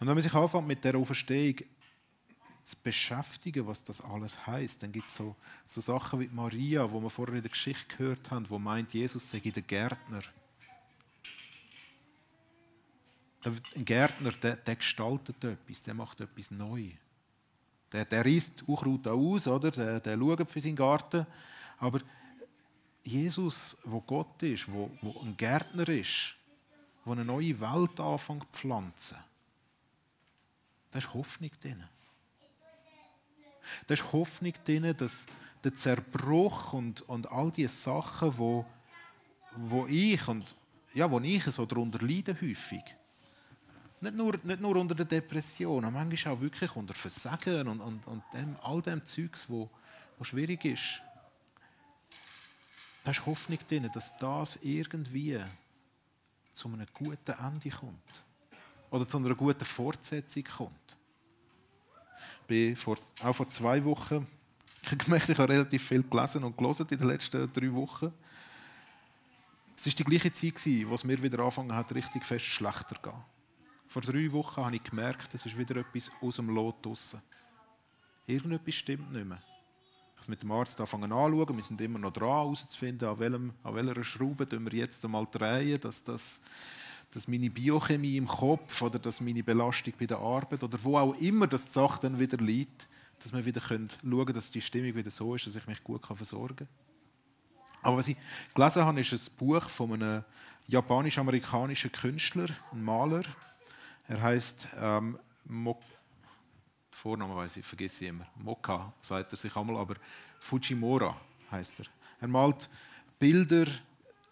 Und 0.00 0.06
wenn 0.06 0.14
man 0.14 0.22
sich 0.22 0.34
anfängt 0.34 0.66
mit 0.66 0.84
der 0.84 0.96
Auferstehung 0.96 1.56
zu 2.64 2.76
beschäftigen, 2.82 3.66
was 3.66 3.82
das 3.82 4.00
alles 4.00 4.46
heißt, 4.46 4.82
dann 4.82 4.92
gibt 4.92 5.08
es 5.08 5.16
so, 5.16 5.34
so 5.66 5.80
Sachen 5.80 6.20
wie 6.20 6.28
Maria, 6.28 6.90
wo 6.90 7.00
wir 7.00 7.10
vorher 7.10 7.36
in 7.36 7.42
der 7.42 7.50
Geschichte 7.50 7.96
gehört 7.96 8.30
haben, 8.30 8.48
wo 8.48 8.58
meint, 8.58 8.94
Jesus 8.94 9.28
sei 9.28 9.40
der 9.40 9.62
Gärtner. 9.62 10.22
Ein 13.44 13.84
Gärtner, 13.84 14.32
der, 14.32 14.56
der 14.56 14.76
gestaltet 14.76 15.42
etwas, 15.42 15.82
der 15.82 15.94
macht 15.94 16.20
etwas 16.20 16.50
neu. 16.50 16.90
Der, 17.90 18.04
der 18.04 18.24
reißt 18.24 18.68
Unkraut 18.68 19.06
aus, 19.06 19.48
oder? 19.48 19.70
Der, 19.70 20.00
der 20.00 20.16
schaut 20.16 20.50
für 20.50 20.60
seinen 20.60 20.76
Garten. 20.76 21.26
Aber 21.78 22.00
Jesus, 23.04 23.78
wo 23.84 24.00
Gott 24.00 24.42
ist, 24.42 24.70
wo, 24.70 24.90
wo 25.00 25.20
ein 25.20 25.36
Gärtner 25.36 25.88
ist, 25.88 26.36
wo 27.04 27.12
eine 27.12 27.24
neue 27.24 27.60
Welt 27.60 27.98
anfängt 27.98 28.46
zu 28.52 28.60
pflanzen, 28.60 29.18
da 30.90 30.98
ist 30.98 31.12
Hoffnung 31.12 31.50
drin. 31.60 31.82
Da 33.86 33.94
ist 33.94 34.12
Hoffnung 34.12 34.52
drin, 34.64 34.94
dass 34.96 35.26
der 35.64 35.74
Zerbruch 35.74 36.72
und, 36.74 37.02
und 37.02 37.30
all 37.30 37.50
die 37.50 37.66
Sachen, 37.66 38.36
wo, 38.38 38.64
wo 39.56 39.86
ich 39.86 40.26
und 40.28 40.54
ja, 40.94 41.10
wo 41.10 41.18
ich 41.20 41.44
so 41.44 41.64
darunter 41.64 42.04
leide 42.04 42.34
häufig, 42.34 42.82
nicht 44.02 44.16
nur, 44.16 44.36
nicht 44.42 44.60
nur 44.60 44.76
unter 44.76 44.94
der 44.94 45.06
Depression, 45.06 45.84
aber 45.84 45.92
manchmal 45.92 46.34
auch 46.34 46.40
wirklich 46.40 46.74
unter 46.74 46.92
Versagen 46.92 47.68
und, 47.68 47.80
und, 47.80 48.06
und 48.06 48.22
dem, 48.32 48.56
all 48.62 48.82
dem 48.82 49.04
Zeugs, 49.06 49.48
wo, 49.48 49.70
wo 50.18 50.24
schwierig 50.24 50.64
ist. 50.64 51.00
Da 53.04 53.12
ist 53.12 53.24
Hoffnung 53.24 53.58
drin, 53.68 53.88
dass 53.94 54.18
das 54.18 54.56
irgendwie 54.62 55.38
zu 56.52 56.68
einem 56.68 56.86
guten 56.92 57.32
Ende 57.32 57.70
kommt. 57.70 58.22
Oder 58.90 59.08
zu 59.08 59.18
einer 59.18 59.34
guten 59.34 59.64
Fortsetzung 59.64 60.44
kommt. 60.44 60.96
Ich 62.42 62.46
bin 62.46 62.76
vor, 62.76 62.96
auch 63.22 63.32
vor 63.32 63.48
zwei 63.50 63.82
Wochen, 63.84 64.26
ich 64.82 64.90
habe 64.90 64.96
gemerkt, 64.96 65.28
ich 65.28 65.38
habe 65.38 65.52
relativ 65.52 65.88
viel 65.88 66.02
gelesen 66.02 66.42
und 66.42 66.56
gelesen 66.56 66.86
in 66.90 66.98
den 66.98 67.08
letzten 67.08 67.52
drei 67.52 67.72
Wochen. 67.72 68.12
Es 69.76 69.86
war 69.86 69.92
die 69.92 70.04
gleiche 70.04 70.32
Zeit, 70.32 70.88
wo 70.88 70.94
es 70.94 71.04
mir 71.04 71.22
wieder 71.22 71.38
angefangen 71.38 71.74
hat, 71.74 71.94
richtig 71.94 72.24
fest 72.24 72.44
schlechter 72.44 72.96
zu 72.96 73.02
gehen. 73.02 73.24
Vor 73.92 74.00
drei 74.00 74.32
Wochen 74.32 74.64
habe 74.64 74.76
ich 74.76 74.84
gemerkt, 74.84 75.34
es 75.34 75.44
ist 75.44 75.58
wieder 75.58 75.76
etwas 75.76 76.10
aus 76.22 76.36
dem 76.36 76.48
Lot 76.48 76.76
draussen. 76.80 77.20
Irgendetwas 78.26 78.74
stimmt 78.74 79.12
nicht 79.12 79.26
mehr. 79.26 79.36
Ich 79.36 80.12
habe 80.12 80.20
es 80.22 80.28
mit 80.28 80.42
dem 80.42 80.50
Arzt 80.50 80.80
anfangen 80.80 81.12
anschauen. 81.12 81.54
Wir 81.54 81.62
sind 81.62 81.78
immer 81.78 81.98
noch 81.98 82.10
dran, 82.10 82.30
herauszufinden, 82.30 83.06
an, 83.06 83.18
welchem, 83.18 83.52
an 83.62 83.74
welcher 83.74 84.02
Schraube 84.02 84.50
wir 84.50 84.72
jetzt 84.72 85.04
einmal 85.04 85.26
drehen, 85.30 85.78
dass, 85.78 86.02
das, 86.02 86.40
dass 87.10 87.28
meine 87.28 87.50
Biochemie 87.50 88.16
im 88.16 88.26
Kopf 88.26 88.80
oder 88.80 88.98
dass 88.98 89.20
meine 89.20 89.42
Belastung 89.42 89.92
bei 90.00 90.06
der 90.06 90.20
Arbeit 90.20 90.62
oder 90.62 90.82
wo 90.82 90.96
auch 90.96 91.12
immer 91.20 91.46
das 91.46 91.66
die 91.66 91.72
Sache 91.72 92.00
dann 92.00 92.18
wieder 92.18 92.38
liegt, 92.38 92.88
dass 93.22 93.34
wir 93.34 93.44
wieder 93.44 93.60
schauen 93.60 93.90
können, 94.00 94.32
dass 94.32 94.50
die 94.50 94.62
Stimmung 94.62 94.94
wieder 94.94 95.10
so 95.10 95.34
ist, 95.34 95.46
dass 95.46 95.56
ich 95.56 95.66
mich 95.66 95.84
gut 95.84 96.06
versorgen 96.06 96.56
kann. 96.56 96.68
Aber 97.82 97.98
was 97.98 98.08
ich 98.08 98.16
gelesen 98.54 98.86
habe, 98.86 99.00
ist 99.02 99.12
ein 99.12 99.36
Buch 99.36 99.68
von 99.68 99.92
einem 99.92 100.24
japanisch-amerikanischen 100.66 101.92
Künstler, 101.92 102.48
einem 102.70 102.84
Maler, 102.84 103.24
er 104.08 104.20
heißt 104.20 104.68
ähm, 104.76 105.18
Mok 105.44 105.82
Vorname 107.02 107.34
weiß 107.34 107.56
ich, 107.56 107.66
vergesse 107.66 108.04
ich 108.04 108.10
immer. 108.10 108.26
Moka 108.36 108.92
sagt 109.00 109.32
er 109.32 109.36
sich 109.36 109.56
einmal, 109.56 109.76
aber 109.76 109.96
Fujimura 110.38 111.20
heißt 111.50 111.80
er. 111.80 111.86
Er 112.20 112.28
malt 112.28 112.68
Bilder. 113.18 113.66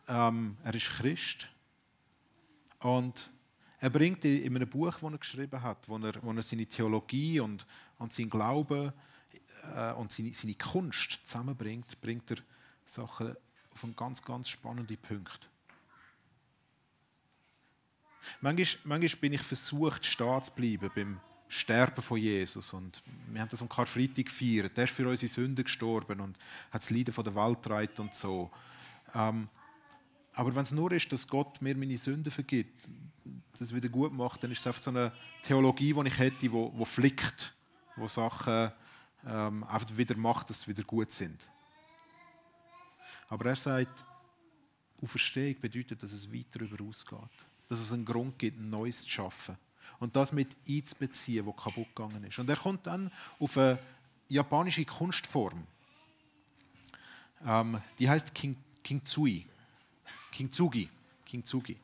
Ähm, 0.06 0.56
er 0.62 0.74
ist 0.74 0.88
Christ 0.88 1.48
und 2.80 3.32
er 3.80 3.90
bringt 3.90 4.24
in 4.24 4.54
einem 4.54 4.68
Buch, 4.68 4.92
das 4.92 5.02
er 5.02 5.18
geschrieben 5.18 5.62
hat, 5.62 5.88
wo 5.88 5.98
er, 5.98 6.22
wo 6.22 6.32
er 6.32 6.42
seine 6.42 6.66
Theologie 6.66 7.40
und, 7.40 7.66
und 7.98 8.12
sein 8.12 8.30
Glauben 8.30 8.92
äh, 9.74 9.92
und 9.94 10.12
seine, 10.12 10.32
seine 10.32 10.54
Kunst 10.54 11.20
zusammenbringt, 11.24 12.00
bringt 12.00 12.30
er 12.30 12.38
Sachen 12.84 13.34
auf 13.72 13.84
einen 13.84 13.96
ganz, 13.96 14.22
ganz 14.22 14.48
spannenden 14.48 14.96
Punkt. 14.96 15.49
Manchmal, 18.40 18.98
manchmal 18.98 19.20
bin 19.20 19.32
ich 19.34 19.42
versucht, 19.42 20.04
stehen 20.04 20.44
zu 20.44 20.52
bleiben 20.52 20.90
beim 20.94 21.20
Sterben 21.48 22.02
von 22.02 22.18
Jesus. 22.18 22.72
Und 22.72 23.02
wir 23.28 23.40
haben 23.40 23.48
das 23.48 23.60
am 23.60 23.68
Karfreitag 23.68 24.26
gefeiert. 24.26 24.78
Er 24.78 24.84
ist 24.84 24.94
für 24.94 25.08
unsere 25.08 25.30
Sünden 25.30 25.64
gestorben 25.64 26.20
und 26.20 26.36
hat 26.70 26.82
das 26.82 26.90
Leiden 26.90 27.12
von 27.12 27.24
der 27.24 27.34
Welt 27.34 27.62
getragen 27.62 27.92
und 27.98 28.14
so. 28.14 28.50
Ähm, 29.14 29.48
aber 30.32 30.54
wenn 30.54 30.62
es 30.62 30.70
nur 30.70 30.92
ist, 30.92 31.12
dass 31.12 31.26
Gott 31.26 31.60
mir 31.60 31.76
meine 31.76 31.98
Sünden 31.98 32.30
vergibt, 32.30 32.88
das 33.58 33.74
wieder 33.74 33.88
gut 33.88 34.12
macht, 34.12 34.42
dann 34.42 34.52
ist 34.52 34.60
es 34.60 34.66
einfach 34.66 34.82
so 34.82 34.90
eine 34.90 35.12
Theologie, 35.42 35.92
die 35.92 36.08
ich 36.08 36.18
hätte, 36.18 36.38
die 36.38 36.52
wo 36.52 36.84
flickt, 36.84 37.52
wo 37.96 38.06
Sachen 38.06 38.70
ähm, 39.26 39.64
einfach 39.64 39.96
wieder 39.96 40.16
macht, 40.16 40.50
dass 40.50 40.62
sie 40.62 40.68
wieder 40.68 40.84
gut 40.84 41.12
sind. 41.12 41.40
Aber 43.28 43.46
er 43.46 43.56
sagt, 43.56 44.04
Auferstehung 45.02 45.60
bedeutet, 45.60 46.02
dass 46.02 46.12
es 46.12 46.32
weiter 46.32 46.60
darüber 46.60 46.84
ausgeht 46.84 47.49
dass 47.70 47.80
es 47.80 47.92
einen 47.92 48.04
Grund 48.04 48.36
gibt, 48.38 48.58
ein 48.58 48.68
Neues 48.68 49.02
zu 49.02 49.08
schaffen. 49.08 49.56
Und 50.00 50.16
das 50.16 50.32
mit 50.32 50.56
einzubeziehen, 50.68 51.46
was 51.46 51.56
kaputt 51.56 51.86
gegangen 51.94 52.24
ist. 52.24 52.38
Und 52.38 52.50
er 52.50 52.56
kommt 52.56 52.86
dann 52.86 53.12
auf 53.38 53.56
eine 53.56 53.78
japanische 54.28 54.84
Kunstform. 54.84 55.62
Ähm, 57.46 57.80
die 57.98 58.10
heißt 58.10 58.34
King, 58.34 58.56
Kintsugi. 58.82 59.44
Kintsugi. 60.32 60.88
Kintsugi. 61.24 61.76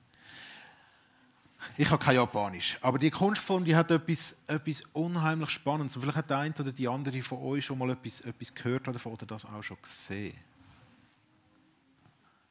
Ich 1.77 1.91
habe 1.91 2.03
kein 2.03 2.17
Japanisch, 2.17 2.79
aber 2.81 2.99
die 2.99 3.11
Kunstform 3.11 3.65
die 3.65 3.75
hat 3.75 3.91
etwas, 3.91 4.43
etwas 4.47 4.83
unheimlich 4.93 5.51
Spannendes. 5.51 5.95
Und 5.97 6.03
vielleicht 6.03 6.19
hat 6.19 6.31
der 6.31 6.39
eine 6.39 6.55
oder 6.55 6.73
die 6.73 6.89
andere 6.89 7.23
von 7.23 7.39
euch 7.39 7.65
schon 7.65 7.79
mal 7.79 7.91
etwas, 7.91 8.23
etwas 8.23 8.55
gehört 8.55 8.89
davon 8.89 9.13
oder 9.13 9.27
das 9.27 9.45
auch 9.45 9.63
schon 9.63 9.81
gesehen. 9.81 10.37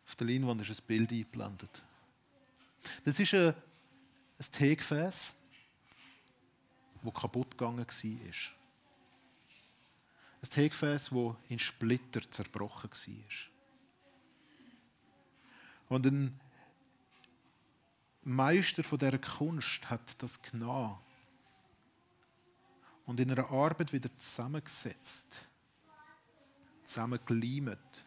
Auf 0.08 0.16
der 0.16 0.28
Leinwand 0.28 0.62
ist 0.62 0.70
ein 0.70 0.86
Bild 0.88 1.12
eingeblendet. 1.12 1.84
Das 3.04 3.20
ist 3.20 3.34
ein, 3.34 3.54
Teegefäß, 4.52 5.36
das 7.04 7.14
kaputt 7.14 7.52
gegangen 7.52 7.80
war. 7.80 7.86
Ein 10.42 10.50
Teegefäß, 10.50 11.10
das 11.10 11.36
in 11.50 11.60
Splitter 11.60 12.30
zerbrochen 12.30 12.90
war. 12.92 13.56
Und 15.88 16.06
ein 16.08 16.40
Meister 18.24 18.84
von 18.84 18.98
dieser 18.98 19.20
Kunst 19.20 19.90
hat 19.90 20.22
das 20.22 20.42
genommen 20.42 20.98
und 23.06 23.20
in 23.20 23.32
einer 23.32 23.52
Arbeit 23.52 23.94
wieder 23.94 24.10
zusammengesetzt, 24.18 25.46
zusammengeleimt 26.86 28.04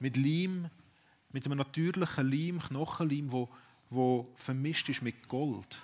mit 0.00 0.16
Leim, 0.16 0.68
mit 1.32 1.46
einem 1.46 1.58
natürlichen 1.58 2.30
Leim, 2.30 2.60
Knochenleim, 2.60 3.32
wo, 3.32 3.48
wo 3.90 4.30
vermischt 4.36 4.88
ist 4.88 5.02
mit 5.02 5.28
Gold. 5.28 5.80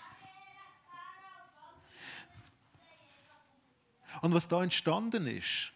Und 4.21 4.35
was 4.35 4.49
da 4.49 4.62
entstanden 4.62 5.26
ist, 5.26 5.73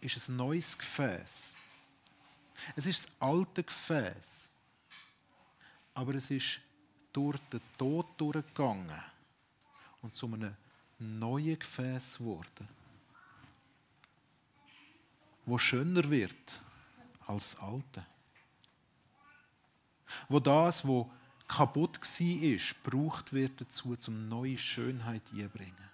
ist 0.00 0.28
ein 0.28 0.36
neues 0.36 0.78
Gefäß. 0.78 1.58
Es 2.76 2.86
ist 2.86 3.06
das 3.06 3.12
alte 3.20 3.64
Gefäß, 3.64 4.52
aber 5.94 6.14
es 6.14 6.30
ist 6.30 6.60
durch 7.12 7.38
den 7.52 7.60
Tod 7.76 8.06
durchgegangen 8.18 9.02
und 10.02 10.14
zu 10.14 10.26
einem 10.26 10.54
neuen 10.98 11.58
Gefäß 11.58 12.18
geworden, 12.18 12.68
wo 15.44 15.58
schöner 15.58 16.08
wird 16.08 16.62
als 17.30 17.52
das 17.54 17.62
alte. 17.62 18.06
Wo 20.28 20.40
das, 20.40 20.86
wo 20.86 21.10
kaputt 21.46 22.00
war, 22.00 22.74
gebraucht 22.84 23.32
wird 23.32 23.60
dazu, 23.60 23.96
um 24.06 24.28
neue 24.28 24.58
Schönheit 24.58 25.22
einzubringen. 25.32 25.90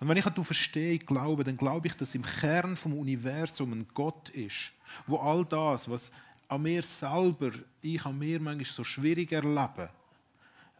Und 0.00 0.08
wenn 0.08 0.16
ich 0.16 0.26
an 0.26 0.44
Verstehung 0.44 1.00
glaube, 1.00 1.44
dann 1.44 1.56
glaube 1.56 1.88
ich, 1.88 1.94
dass 1.94 2.14
im 2.14 2.22
Kern 2.22 2.76
vom 2.76 2.94
Universum 2.94 3.72
ein 3.72 3.86
Gott 3.92 4.28
ist, 4.30 4.72
wo 5.06 5.18
all 5.18 5.44
das, 5.44 5.88
was 5.88 6.12
an 6.48 6.62
mir 6.62 6.82
selber, 6.82 7.50
ich 7.82 8.04
an 8.04 8.18
mir 8.18 8.40
manchmal 8.40 8.66
so 8.66 8.84
schwierig 8.84 9.32
erlebe, 9.32 9.90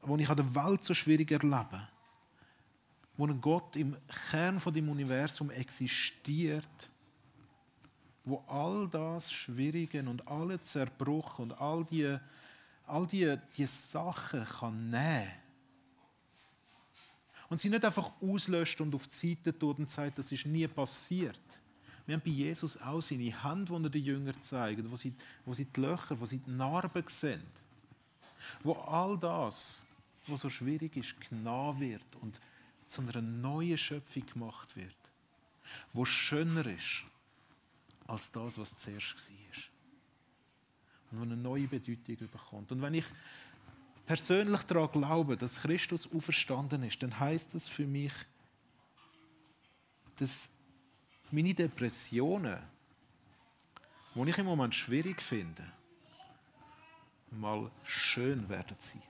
wo 0.03 0.17
ich 0.17 0.29
an 0.29 0.37
der 0.37 0.55
Welt 0.55 0.85
so 0.85 0.95
schwierig 0.95 1.31
erlebe, 1.31 1.89
wo 3.17 3.27
ein 3.27 3.41
Gott 3.41 3.77
im 3.77 3.97
Kern 4.31 4.61
von 4.61 4.73
dem 4.73 4.89
Universum 4.89 5.51
existiert, 5.51 6.89
wo 8.25 8.43
all 8.47 8.89
das 8.89 9.31
Schwierige 9.31 10.01
und 10.09 10.27
alle 10.27 10.61
Zerbruch 10.63 11.39
und 11.39 11.53
all 11.61 11.85
die, 11.85 12.17
all 12.87 13.07
die, 13.07 13.37
die 13.57 13.67
Sachen 13.67 14.45
kann 14.45 14.91
nehmen 14.91 15.45
und 17.49 17.61
sie 17.61 17.69
nicht 17.69 17.85
einfach 17.85 18.11
auslöscht 18.21 18.81
und 18.81 18.95
auf 18.95 19.07
die 19.07 19.29
Seite 19.29 19.57
tut 19.57 19.79
und 19.79 19.91
sagt, 19.91 20.19
das 20.19 20.33
ist 20.33 20.47
nie 20.47 20.67
passiert. 20.67 21.41
Wir 22.07 22.17
haben 22.17 22.23
bei 22.25 22.31
Jesus 22.31 22.81
auch 22.81 23.01
seine 23.01 23.43
Hand, 23.43 23.69
die 23.69 23.75
er 23.75 23.91
den 23.91 24.03
Jüngern 24.03 24.43
zeigt, 24.43 24.91
wo 24.91 24.97
sie, 24.97 25.15
wo 25.45 25.55
sie 25.55 25.67
die 25.67 25.81
Löcher, 25.81 26.19
wo 26.19 26.27
sie 26.27 26.39
die 26.39 26.51
Narben 26.51 27.05
sehen. 27.07 27.43
Wo 28.63 28.73
all 28.73 29.19
das, 29.19 29.85
was 30.27 30.41
so 30.41 30.51
schwierig 30.51 30.97
ist, 30.97 31.15
genommen 31.29 31.81
wird 31.81 32.17
und 32.21 32.41
zu 32.87 33.03
einer 33.03 33.23
neuen 33.23 33.79
Schöpfung 33.79 34.27
gemacht 34.27 34.75
wird. 34.77 34.97
Wo 35.93 36.05
schöner 36.05 36.67
ist 36.67 37.05
als 38.07 38.31
das, 38.31 38.59
was 38.59 38.79
zuerst 38.79 39.15
war. 39.17 39.57
Und 41.11 41.19
wo 41.19 41.23
eine 41.23 41.37
neue 41.37 41.69
Bedeutung 41.69 42.17
bekommt. 42.17 42.73
Und 42.73 42.83
wenn 42.83 42.95
ich 42.95 43.07
persönlich 44.07 44.63
daran 44.63 44.91
glaube, 44.91 45.37
dass 45.37 45.63
Christus 45.63 46.11
auferstanden 46.13 46.83
ist, 46.83 47.03
dann 47.03 47.19
heißt 47.19 47.55
das 47.55 47.69
für 47.69 47.87
mich, 47.87 48.13
dass 50.17 50.51
meine 51.31 51.55
Depressionen, 51.55 52.59
die 54.15 54.31
ich 54.31 54.39
im 54.39 54.47
Moment 54.47 54.75
schwierig 54.75 55.21
finde, 55.21 55.65
mal 57.31 57.71
schön 57.83 58.49
werden 58.49 58.77
sein. 58.79 59.03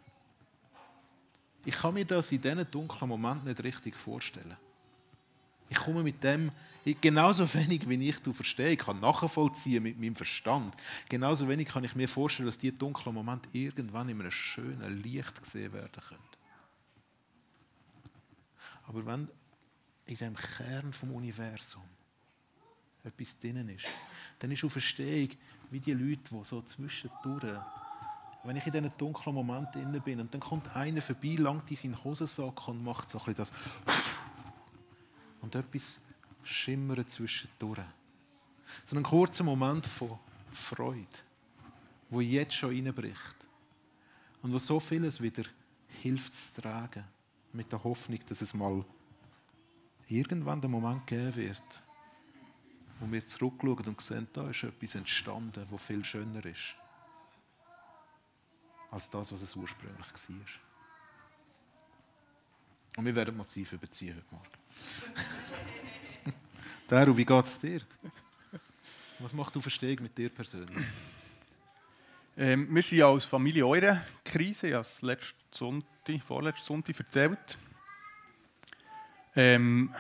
Ich 1.66 1.74
kann 1.74 1.94
mir 1.94 2.04
das 2.04 2.30
in 2.32 2.40
diesen 2.40 2.70
dunklen 2.70 3.08
Momenten 3.08 3.48
nicht 3.48 3.62
richtig 3.62 3.96
vorstellen. 3.96 4.56
Ich 5.74 5.80
komme 5.80 6.04
mit 6.04 6.22
dem 6.22 6.52
genauso 7.00 7.52
wenig, 7.54 7.88
wie 7.88 8.08
ich 8.08 8.20
du 8.20 8.32
verstehe, 8.32 8.70
ich 8.70 8.78
kann 8.78 9.00
nachvollziehen 9.00 9.82
mit 9.82 9.98
meinem 9.98 10.14
Verstand. 10.14 10.74
Genauso 11.08 11.48
wenig 11.48 11.68
kann 11.68 11.82
ich 11.82 11.96
mir 11.96 12.08
vorstellen, 12.08 12.46
dass 12.46 12.58
die 12.58 12.76
dunklen 12.76 13.12
Momente 13.12 13.48
irgendwann 13.52 14.08
in 14.08 14.20
einem 14.20 14.30
schönen 14.30 15.02
Licht 15.02 15.42
gesehen 15.42 15.72
werden 15.72 16.00
können. 16.08 16.20
Aber 18.86 19.04
wenn 19.04 19.28
in 20.06 20.16
dem 20.16 20.36
Kern 20.36 20.92
vom 20.92 21.12
Universum 21.12 21.82
etwas 23.02 23.38
drinnen 23.40 23.68
ist, 23.70 23.86
dann 24.38 24.52
ist 24.52 24.62
auch 24.62 24.68
Verstehung 24.68 25.30
wie 25.70 25.80
die 25.80 25.92
Leute, 25.92 26.22
die 26.30 26.44
so 26.44 26.62
zwischendurch, 26.62 27.58
wenn 28.44 28.56
ich 28.56 28.66
in 28.66 28.72
diesen 28.72 28.92
dunklen 28.96 29.34
Momenten 29.34 29.82
inne 29.82 30.00
bin 30.00 30.20
und 30.20 30.32
dann 30.32 30.40
kommt 30.40 30.76
einer 30.76 31.02
vorbei, 31.02 31.34
langt 31.38 31.68
in 31.70 31.76
seinen 31.76 32.04
Hosensack 32.04 32.68
und 32.68 32.84
macht 32.84 33.10
so 33.10 33.18
ein 33.18 33.24
bisschen 33.24 33.38
das 33.38 33.52
und 35.44 35.54
etwas 35.54 36.00
schimmert 36.42 37.10
zwischendurch. 37.10 37.78
So 38.86 38.96
ein 38.96 39.02
kurzer 39.02 39.44
Moment 39.44 39.86
von 39.86 40.18
Freude, 40.50 41.06
wo 42.08 42.22
jetzt 42.22 42.54
schon 42.54 42.70
reinbricht 42.70 43.36
und 44.42 44.54
wo 44.54 44.58
so 44.58 44.80
vieles 44.80 45.20
wieder 45.20 45.44
hilft 46.00 46.34
zu 46.34 46.62
tragen, 46.62 47.04
mit 47.52 47.70
der 47.70 47.84
Hoffnung, 47.84 48.20
dass 48.26 48.40
es 48.40 48.54
mal 48.54 48.84
irgendwann 50.08 50.62
der 50.62 50.70
Moment 50.70 51.06
geben 51.06 51.36
wird, 51.36 51.82
wo 52.98 53.12
wir 53.12 53.22
zurückschauen 53.22 53.86
und 53.86 54.00
sehen, 54.00 54.26
da 54.32 54.48
ist 54.48 54.64
etwas 54.64 54.94
entstanden, 54.94 55.66
wo 55.68 55.76
viel 55.76 56.04
schöner 56.04 56.44
ist 56.46 56.74
als 58.90 59.10
das, 59.10 59.30
was 59.30 59.42
es 59.42 59.54
ursprünglich 59.54 60.06
war. 60.06 60.73
Und 62.96 63.04
wir 63.06 63.14
werden 63.14 63.36
massiv 63.36 63.72
überziehen 63.72 64.16
heute 64.16 64.26
Morgen. 64.30 64.48
Daru, 66.88 67.16
wie 67.16 67.24
geht 67.24 67.44
es 67.44 67.58
dir? 67.58 67.80
Was 69.18 69.32
macht 69.32 69.54
du 69.54 69.60
Verstehung 69.60 70.02
mit 70.02 70.16
dir 70.16 70.28
persönlich? 70.28 70.84
Ähm, 72.36 72.72
wir 72.72 72.82
sind 72.82 73.02
als 73.02 73.24
Familie 73.24 73.66
eure 73.66 74.00
Krise, 74.24 74.68
ich 74.68 74.74
habe 74.74 74.82
es 74.82 75.02
Sonntag, 75.50 76.22
vorletzten 76.24 76.66
Sonntag 76.66 76.98
erzählt. 76.98 77.58
Ähm, 79.34 79.94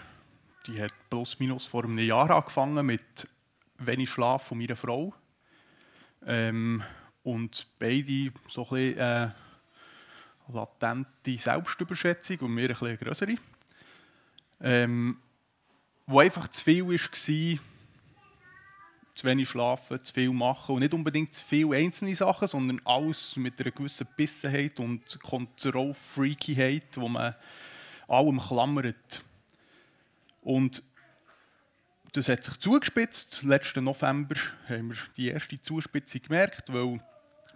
die 0.66 0.80
hat 0.80 0.92
plus 1.10 1.38
minus 1.40 1.66
vor 1.66 1.84
einem 1.84 1.98
Jahr 1.98 2.30
angefangen 2.30 2.86
mit 2.86 3.28
wenig 3.78 4.10
Schlaf 4.10 4.46
von 4.46 4.58
meiner 4.58 4.76
Frau. 4.76 5.12
Ähm, 6.26 6.82
und 7.24 7.66
beide 7.78 8.32
so 8.48 8.62
ein 8.62 8.68
bisschen 8.68 8.98
äh, 8.98 9.30
latente 10.52 11.38
Selbstüberschätzung 11.38 12.38
und 12.40 12.54
mir 12.54 12.62
ein 12.62 12.68
bisschen 12.68 12.98
größere. 12.98 13.36
Ähm, 14.60 15.18
wo 16.06 16.20
einfach 16.20 16.48
zu 16.48 16.62
viel 16.62 16.86
war, 16.86 17.58
zu 19.14 19.26
wenig 19.26 19.48
schlafen, 19.48 20.02
zu 20.02 20.12
viel 20.12 20.32
machen 20.32 20.74
und 20.74 20.80
nicht 20.80 20.92
unbedingt 20.92 21.34
zu 21.34 21.42
viele 21.42 21.76
einzelne 21.76 22.16
Sachen, 22.16 22.48
sondern 22.48 22.80
alles 22.84 23.36
mit 23.36 23.60
einer 23.60 23.70
gewissen 23.70 24.06
Bissenheit 24.16 24.80
und 24.80 25.20
Kontrollfreakyheit, 25.22 26.96
wo 26.96 27.08
man 27.08 27.34
allem 28.08 28.40
klammert. 28.40 29.24
Und 30.42 30.82
das 32.12 32.28
hat 32.28 32.44
sich 32.44 32.58
zugespitzt. 32.60 33.42
Letzten 33.42 33.84
November 33.84 34.36
haben 34.68 34.90
wir 34.90 34.96
die 35.16 35.28
erste 35.28 35.60
Zuspitzung 35.60 36.22
gemerkt, 36.22 36.72
weil 36.72 37.00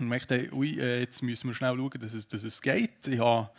wir 0.01 0.07
merkten, 0.07 0.53
ui, 0.53 0.79
äh, 0.79 1.01
jetzt 1.01 1.23
müssen 1.23 1.49
wir 1.49 1.55
schnell 1.55 1.77
schauen, 1.77 2.01
dass 2.01 2.15
es, 2.15 2.27
dass 2.29 2.45
es 2.45 2.61
geht. 2.61 3.07
Ich 3.07 3.19
habe 3.19 3.51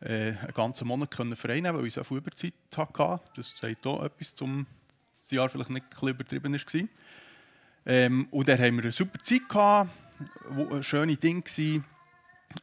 äh, 0.00 0.32
einen 0.32 0.54
ganzen 0.54 0.86
Monat 0.86 1.14
frei 1.14 1.60
nehmen 1.60 1.78
weil 1.78 1.86
ich 1.86 1.94
so 1.94 2.04
viel 2.04 2.18
Überzeit 2.18 2.54
hatte. 2.76 3.20
Das 3.34 3.56
sagt 3.56 3.86
auch 3.86 4.02
etwas, 4.02 4.34
zum 4.34 4.66
das 5.12 5.30
Jahr 5.30 5.48
vielleicht 5.48 5.70
nicht 5.70 5.84
übertrieben 6.02 6.52
war. 6.52 6.88
Ähm, 7.86 8.28
und 8.30 8.48
dann 8.48 8.58
haben 8.58 8.76
wir 8.76 8.84
eine 8.84 8.92
super 8.92 9.22
Zeit 9.22 9.48
gehabt, 9.48 9.90
wo 10.50 10.74
ein 10.74 10.82
schönes 10.82 11.18
Ding. 11.20 11.44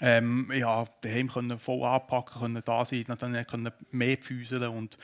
Ähm, 0.02 0.52
ja, 0.56 0.86
daheim 1.02 1.30
können 1.30 1.60
voll 1.60 1.84
anpacken, 1.84 2.42
können 2.42 2.62
da 2.64 2.86
sein, 2.86 3.06
dann 3.08 3.46
können 3.46 3.72
mehr 3.92 4.18
füßeln 4.20 4.70
und 4.70 4.98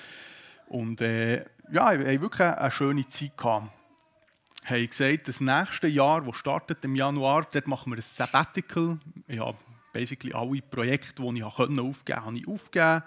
und 0.69 1.01
äh, 1.01 1.39
ja, 1.71 1.97
wir 1.99 2.07
haben 2.07 2.21
wirklich 2.21 2.47
eine 2.47 2.71
schöne 2.71 3.07
Zeit 3.07 3.35
gehabt. 3.35 3.71
Haben 4.69 4.87
gesagt, 4.87 5.27
das 5.27 5.41
nächste 5.41 5.87
Jahr, 5.87 6.21
das 6.21 6.35
startet 6.35 6.85
im 6.85 6.95
Januar, 6.95 7.47
dort 7.51 7.67
machen 7.67 7.91
wir 7.91 7.97
ein 7.97 8.03
Sabbatical. 8.03 8.99
Habe 9.27 9.57
basically 9.91 10.31
alle 10.31 10.61
Projekte, 10.61 11.23
die 11.23 11.37
ich 11.37 11.43
aufgeben 11.43 11.77
konnte, 11.77 12.15
habe 12.15 12.37
ich 12.37 12.47
aufgegeben. 12.47 13.03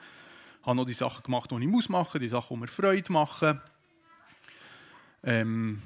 Ich 0.61 0.66
habe 0.66 0.77
noch 0.77 0.85
die 0.87 0.92
Sachen 0.92 1.22
gemacht, 1.22 1.53
die 1.53 1.62
ich 1.62 1.68
muss 1.68 1.88
machen, 1.88 2.20
die 2.20 2.29
Sachen, 2.29 2.57
die 2.57 2.61
mir 2.62 2.66
Freude 2.66 3.12
machen. 3.12 3.61
Ähm, 5.22 5.81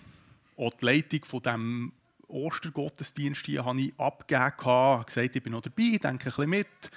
auch 0.56 0.72
die 0.80 0.84
Leitung 0.86 1.24
von 1.26 1.42
diesem 1.42 1.92
Ostergottesdienst 2.26 3.44
hier 3.44 3.64
habe 3.64 3.82
ich 3.82 4.00
abgegeben. 4.00 4.54
Ich 4.58 4.64
habe 4.64 5.04
gesagt, 5.04 5.36
ich 5.36 5.42
bin 5.42 5.52
noch 5.52 5.60
dabei, 5.60 5.98
denke 5.98 6.08
ein 6.08 6.18
bisschen 6.18 6.50
mit. 6.50 6.90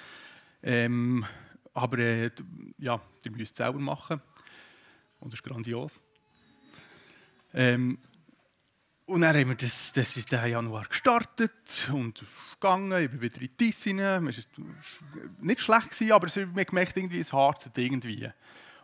Ähm, 0.62 1.26
aber 1.74 1.98
äh, 1.98 2.30
ja, 2.78 2.98
ihr 3.24 3.30
müsst 3.30 3.52
es 3.52 3.58
selber 3.58 3.78
machen. 3.78 4.22
Und 5.20 5.34
das 5.34 5.40
ist 5.40 5.44
grandios. 5.44 6.00
Ähm, 7.52 7.98
und 9.10 9.22
dann 9.22 9.36
haben 9.36 9.48
wir 9.48 9.56
das, 9.56 9.90
das 9.92 10.16
ist 10.16 10.30
der 10.30 10.46
Januar 10.46 10.84
gestartet 10.84 11.88
und 11.92 12.24
gegangen. 12.60 12.92
Ich 13.02 13.10
bin 13.10 13.20
wieder 13.20 13.40
in 13.40 13.50
die 13.58 14.00
rein. 14.00 14.28
Es 14.28 14.46
war 14.56 14.64
nicht 15.40 15.60
schlecht, 15.60 16.12
aber 16.12 16.28
man 16.54 16.64
gemerkt, 16.64 16.96
irgendwie, 16.96 17.18
es 17.18 17.32
harzt 17.32 17.76
irgendwie. 17.76 18.30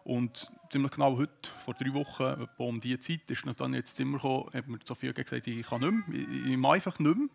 Und 0.03 0.51
ziemlich 0.69 0.91
genau 0.91 1.17
heute, 1.17 1.49
vor 1.65 1.75
drei 1.75 1.95
Wochen, 1.95 2.49
um 2.57 2.81
diese 2.81 2.99
Zeit, 2.99 3.31
ist 3.31 3.45
dann 3.57 3.75
jetzt 3.75 3.95
Zimmer 3.95 4.17
gekommen, 4.17 4.51
hat 4.53 4.67
mir 4.67 4.81
Sophia 4.85 5.13
gesagt, 5.13 5.47
ich 5.47 5.65
kann 5.65 5.81
nicht 5.81 6.09
mehr, 6.09 6.21
ich, 6.51 6.57
mache 6.57 6.75
einfach 6.75 6.99
nicht 6.99 7.17
mehr. 7.17 7.29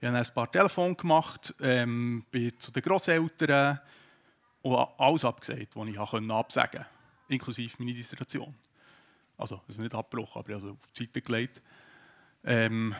Ich 0.00 0.08
habe 0.08 0.18
ein 0.18 0.34
paar 0.34 0.50
Telefone 0.50 0.96
gemacht, 0.96 1.54
ähm, 1.60 2.24
bin 2.32 2.58
zu 2.58 2.72
den 2.72 2.82
Grosseltern 2.82 3.78
und 4.62 4.88
alles 4.98 5.24
abgesagt, 5.24 5.76
was 5.76 5.88
ich 5.88 5.98
absagen 5.98 6.70
konnte, 6.80 6.86
inklusive 7.28 7.76
meine 7.78 7.94
Dissertation. 7.94 8.52
Also, 9.38 9.60
es 9.68 9.76
ist 9.76 9.80
nicht 9.80 9.94
abgebrochen, 9.94 10.40
aber 10.40 10.50
ich 10.50 10.60
habe 10.60 10.72
auf 10.72 10.86
die 10.92 11.04
Seite 11.04 11.22
gelegt. 11.22 11.62
Ähm, 12.44 12.94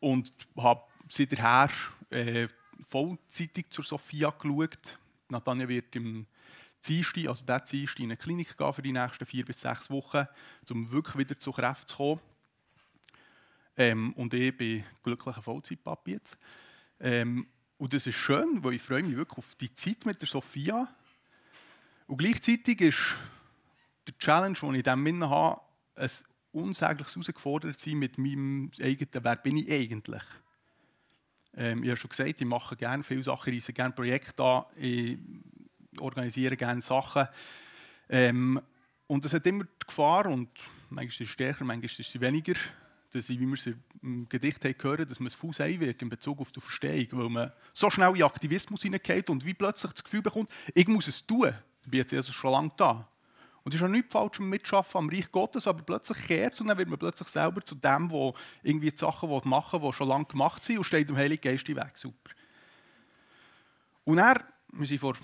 und 0.00 0.32
habe 0.56 0.82
seither 1.08 1.70
äh, 2.10 2.48
vollzeitig 2.88 3.70
zur 3.70 3.84
Sophia 3.84 4.30
geschaut. 4.30 4.98
Natanja 5.28 5.68
wird 5.68 5.94
im 5.96 6.26
Dienstag, 6.86 7.28
also 7.28 7.44
der 7.46 7.60
Dienstag, 7.60 8.00
in 8.00 8.06
eine 8.06 8.16
Klinik 8.16 8.56
gehen 8.56 8.72
für 8.72 8.82
die 8.82 8.92
nächsten 8.92 9.24
vier 9.24 9.44
bis 9.44 9.60
sechs 9.60 9.88
Wochen, 9.88 10.26
um 10.70 10.90
wirklich 10.92 11.16
wieder 11.16 11.38
zu 11.38 11.52
Kräften 11.52 11.86
zu 11.86 11.96
kommen. 11.96 12.20
Ähm, 13.76 14.12
und 14.14 14.34
ich 14.34 14.56
bin 14.56 14.84
glücklicher 15.02 15.42
Vollzeitpapi 15.42 16.12
jetzt. 16.12 16.38
Ähm, 17.00 17.46
und 17.78 17.92
das 17.92 18.06
ist 18.06 18.16
schön, 18.16 18.62
weil 18.62 18.74
ich 18.74 18.82
freue 18.82 19.02
mich 19.02 19.16
wirklich 19.16 19.38
auf 19.38 19.54
die 19.56 19.72
Zeit 19.74 20.06
mit 20.06 20.20
der 20.20 20.28
Sophia. 20.28 20.88
Und 22.06 22.18
gleichzeitig 22.18 22.80
ist 22.80 23.16
der 24.06 24.16
Challenge, 24.18 24.56
den 24.60 24.74
ich 24.74 24.76
in 24.76 24.82
diesem 24.82 25.04
Sinne 25.06 25.30
habe, 25.30 25.60
unsägliches 26.54 27.14
herausgefordert 27.14 27.78
sein 27.78 27.98
mit 27.98 28.18
meinem 28.18 28.70
eigenen 28.80 29.24
«Wer 29.24 29.36
bin 29.36 29.56
ich 29.58 29.70
eigentlich?». 29.70 30.22
Ähm, 31.56 31.82
ich 31.84 31.90
habe 31.90 31.96
schon 31.96 32.10
gesagt, 32.10 32.40
ich 32.40 32.46
mache 32.46 32.76
gerne 32.76 33.04
viele 33.04 33.22
Sachen, 33.22 33.52
reise 33.52 33.72
gerne 33.72 33.94
Projekte 33.94 34.42
an, 34.42 34.64
ich 34.76 35.18
organisiere 35.98 36.56
gerne 36.56 36.82
Sachen. 36.82 37.28
Ähm, 38.08 38.60
und 39.06 39.24
es 39.24 39.32
hat 39.32 39.46
immer 39.46 39.64
die 39.64 39.86
Gefahr, 39.86 40.26
und 40.26 40.50
manchmal 40.90 41.06
ist 41.06 41.18
sie 41.18 41.26
stärker, 41.26 41.64
manchmal 41.64 41.84
ist 41.86 42.10
sie 42.10 42.20
weniger, 42.20 42.54
dass 43.12 43.28
ich, 43.28 43.38
wie 43.38 43.46
wir 43.46 43.54
es 43.54 43.70
im 44.02 44.28
Gedicht 44.28 44.64
haben 44.64 44.76
gehört, 44.76 45.10
dass 45.10 45.20
man 45.20 45.28
es 45.28 45.34
Fuß 45.34 45.60
wird 45.60 46.02
in 46.02 46.08
Bezug 46.08 46.40
auf 46.40 46.50
die 46.50 46.60
Verstehung, 46.60 47.06
weil 47.12 47.28
man 47.28 47.52
so 47.72 47.88
schnell 47.88 48.16
in 48.16 48.22
Aktivismus 48.22 48.82
hineingeht 48.82 49.30
und 49.30 49.44
wie 49.44 49.54
plötzlich 49.54 49.92
das 49.92 50.02
Gefühl 50.02 50.22
bekommt, 50.22 50.50
ich 50.74 50.88
muss 50.88 51.06
es 51.06 51.24
tun. 51.24 51.52
Ich 51.84 51.90
bin 51.90 51.98
jetzt 51.98 52.12
also 52.12 52.32
schon 52.32 52.50
lange 52.50 52.72
da. 52.76 53.06
Und 53.64 53.72
es 53.72 53.80
ist 53.80 53.84
auch 53.84 53.90
nichts 53.90 54.12
falsch 54.12 54.38
mit 54.40 54.50
Mitschaffen 54.50 54.98
am 54.98 55.08
Reich 55.08 55.32
Gottes, 55.32 55.66
aber 55.66 55.82
plötzlich 55.82 56.18
kehrt 56.26 56.52
es 56.52 56.60
und 56.60 56.68
dann 56.68 56.76
wird 56.76 56.88
man 56.88 56.98
plötzlich 56.98 57.28
selber 57.28 57.64
zu 57.64 57.74
dem, 57.74 58.08
der 58.10 58.32
irgendwie 58.62 58.90
die 58.90 58.96
Sachen 58.96 59.30
machen 59.44 59.82
will, 59.82 59.90
die 59.90 59.96
schon 59.96 60.08
lange 60.08 60.26
gemacht 60.26 60.62
sind 60.62 60.78
und 60.78 60.84
steht 60.84 61.08
dem 61.08 61.16
Heiligen 61.16 61.40
Geist 61.40 61.66
Weg. 61.66 61.92
Super. 61.94 62.30
Und 64.04 64.18
er, 64.18 64.44
wir 64.74 64.86
sind 64.86 65.00
vor 65.00 65.14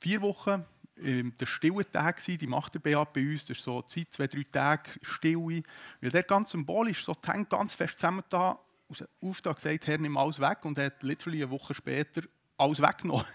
vier 0.00 0.22
Wochen 0.22 0.64
ähm, 1.02 1.32
der 1.38 1.46
stille 1.46 1.90
Tag 1.90 2.24
die 2.24 2.46
macht 2.46 2.74
der 2.74 2.80
Beat 2.80 3.12
bei 3.12 3.20
uns, 3.20 3.44
das 3.44 3.58
ist 3.58 3.64
so 3.64 3.82
Zeit, 3.82 4.08
zwei, 4.10 4.26
drei 4.26 4.44
Tage 4.50 4.90
Stille. 5.02 5.62
Weil 6.00 6.10
der 6.10 6.22
ganz 6.22 6.50
symbolisch 6.50 7.04
so 7.04 7.14
die 7.14 7.30
Hände 7.30 7.46
ganz 7.46 7.74
fest 7.74 7.98
zusammen 7.98 8.22
da, 8.28 8.58
auf 8.88 9.40
da 9.42 9.52
gesagt, 9.52 9.86
Herr, 9.86 9.98
nimm 9.98 10.16
alles 10.16 10.40
weg 10.40 10.64
und 10.64 10.78
er 10.78 10.86
hat 10.86 11.02
literally 11.02 11.42
eine 11.42 11.50
Woche 11.50 11.74
später 11.74 12.22
alles 12.56 12.80
weggenommen. 12.80 13.26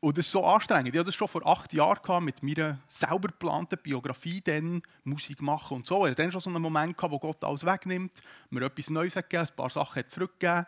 Und 0.00 0.16
das 0.16 0.26
ist 0.26 0.32
so 0.32 0.44
anstrengend. 0.44 0.88
Ich 0.88 0.98
hatte 0.98 1.06
das 1.06 1.14
schon 1.14 1.28
vor 1.28 1.46
acht 1.46 1.74
Jahren 1.74 2.24
mit 2.24 2.42
meiner 2.42 2.78
selber 2.88 3.28
geplanten 3.28 3.78
Biografie, 3.82 4.40
dann 4.40 4.82
Musik 5.04 5.42
machen 5.42 5.76
und 5.76 5.86
so. 5.86 6.06
Ich 6.06 6.12
hatte 6.12 6.22
dann 6.22 6.32
schon 6.32 6.40
so 6.40 6.48
einen 6.48 6.62
Moment, 6.62 6.96
gehabt, 6.96 7.12
wo 7.12 7.18
Gott 7.18 7.44
alles 7.44 7.66
wegnimmt, 7.66 8.22
mir 8.48 8.64
etwas 8.64 8.88
Neues 8.88 9.14
hat 9.14 9.28
gegeben, 9.28 9.48
ein 9.50 9.56
paar 9.56 9.68
Sachen 9.68 9.96
hat 9.96 10.10
zurückgegeben. 10.10 10.66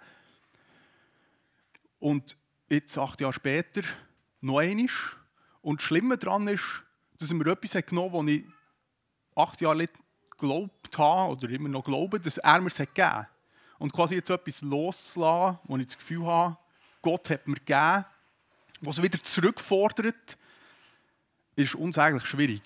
Und 1.98 2.36
jetzt, 2.68 2.98
acht 2.98 3.20
Jahre 3.22 3.32
später, 3.32 3.80
noch 4.42 4.58
einmal. 4.58 4.88
Und 5.62 5.80
das 5.80 5.86
Schlimme 5.86 6.18
daran 6.18 6.46
ist, 6.48 6.82
dass 7.18 7.30
er 7.30 7.36
mir 7.36 7.52
etwas 7.52 7.74
hat 7.74 7.86
genommen 7.86 8.12
hat, 8.12 8.26
das 8.26 8.34
ich 8.34 8.44
acht 9.34 9.60
Jahre 9.62 9.76
nicht 9.76 9.92
geglaubt 10.32 10.98
habe 10.98 11.32
oder 11.32 11.48
immer 11.48 11.70
noch 11.70 11.84
glaube, 11.84 12.20
dass 12.20 12.36
er 12.36 12.60
mir 12.60 12.68
es 12.68 12.78
hat 12.78 12.94
gegeben 12.94 13.26
Und 13.78 13.92
quasi 13.94 14.16
jetzt 14.16 14.28
etwas 14.28 14.60
loszulassen, 14.60 15.58
wo 15.64 15.76
ich 15.78 15.86
das 15.86 15.96
Gefühl 15.96 16.26
habe, 16.26 16.58
Gott 17.00 17.30
hat 17.30 17.48
mir 17.48 17.54
gegeben, 17.54 18.04
was 18.82 19.02
wieder 19.02 19.22
zurückfordert, 19.22 20.36
ist 21.56 21.74
uns 21.74 21.98
eigentlich 21.98 22.26
schwierig. 22.26 22.62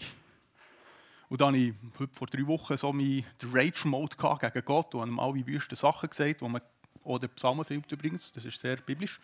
Und 1.28 1.40
dann 1.40 1.48
habe 1.48 1.58
ich 1.58 1.74
heute 1.98 2.14
vor 2.14 2.26
drei 2.26 2.46
Wochen 2.46 2.76
so 2.76 2.92
meinen 2.92 3.24
Rage-Mode 3.52 4.16
gegen 4.16 4.64
Gott 4.64 4.94
und 4.94 5.18
habe 5.18 5.22
alle 5.22 5.46
wüsten 5.46 5.76
Sachen 5.76 6.08
gesagt, 6.08 6.40
wo 6.40 6.48
man, 6.48 6.62
oder 7.02 7.28
Psalmen 7.28 7.64
filmt 7.64 7.90
übrigens, 7.90 8.32
das 8.32 8.44
ist 8.44 8.60
sehr 8.60 8.76
biblisch. 8.76 9.20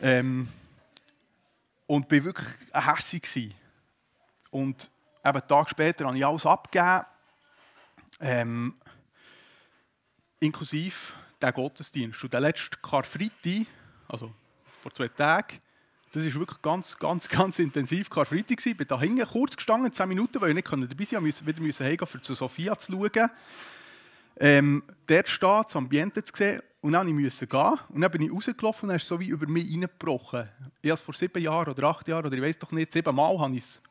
ähm, 0.00 0.48
und 1.86 2.10
war 2.10 2.24
wirklich 2.24 2.48
hässlich. 2.72 3.54
Und 4.50 4.88
eben 5.24 5.38
einen 5.38 5.48
Tag 5.48 5.70
später 5.70 6.06
habe 6.06 6.16
ich 6.16 6.24
alles 6.24 6.46
abgegeben, 6.46 7.06
ähm, 8.20 8.74
inklusive 10.40 11.14
den 11.40 11.52
Gottesdienst. 11.52 12.22
Und 12.22 12.32
der 12.32 12.40
letzte 12.40 12.76
Karfreitag, 12.78 13.66
also 14.08 14.32
vor 14.82 14.92
zwei 14.92 15.08
Tagen. 15.08 15.58
Das 16.12 16.24
war 16.26 16.34
wirklich 16.34 16.60
ganz, 16.60 16.98
ganz, 16.98 17.28
ganz 17.28 17.58
intensiv 17.58 18.10
Karfreitag. 18.10 18.64
Ich 18.66 18.76
bin 18.76 18.86
da 18.86 19.00
hinten 19.00 19.26
kurz 19.26 19.56
gestanden, 19.56 19.92
zehn 19.92 20.08
Minuten, 20.08 20.40
weil 20.40 20.50
ich 20.50 20.56
nicht 20.56 20.66
dabei 20.66 21.04
sein 21.04 21.20
konnte. 21.20 21.46
wieder 21.46 21.60
müssen 21.62 21.86
heimgehen, 21.86 22.08
um 22.12 22.22
zu 22.22 22.34
Sophia 22.34 22.76
zu 22.76 22.92
schauen. 22.92 23.30
Ähm, 24.38 24.82
dort 25.06 25.28
steht, 25.28 25.64
das 25.66 25.76
Ambiente 25.76 26.22
zu 26.22 26.34
sehen. 26.36 26.60
Und 26.82 26.92
dann 26.92 27.08
musste 27.08 27.44
ich 27.44 27.50
gehen. 27.50 27.78
Und 27.88 28.00
dann 28.00 28.10
bin 28.10 28.22
ich 28.22 28.32
rausgelaufen 28.32 28.88
und 28.88 28.94
er 28.94 28.96
ist 28.96 29.06
so 29.06 29.18
wie 29.20 29.28
über 29.28 29.46
mich 29.46 29.70
reingebrochen. 29.70 30.48
Ich 30.82 30.90
habe 30.90 30.94
es 30.94 31.00
vor 31.00 31.14
sieben 31.14 31.40
Jahren 31.42 31.70
oder 31.72 31.84
acht 31.88 32.06
Jahren, 32.08 32.26
oder 32.26 32.36
ich 32.36 32.42
weiß 32.42 32.58
doch 32.58 32.72
nicht, 32.72 32.92
sieben 32.92 33.14
Mal 33.14 33.38
habe 33.38 33.56
ich 33.56 33.62
es 33.62 33.82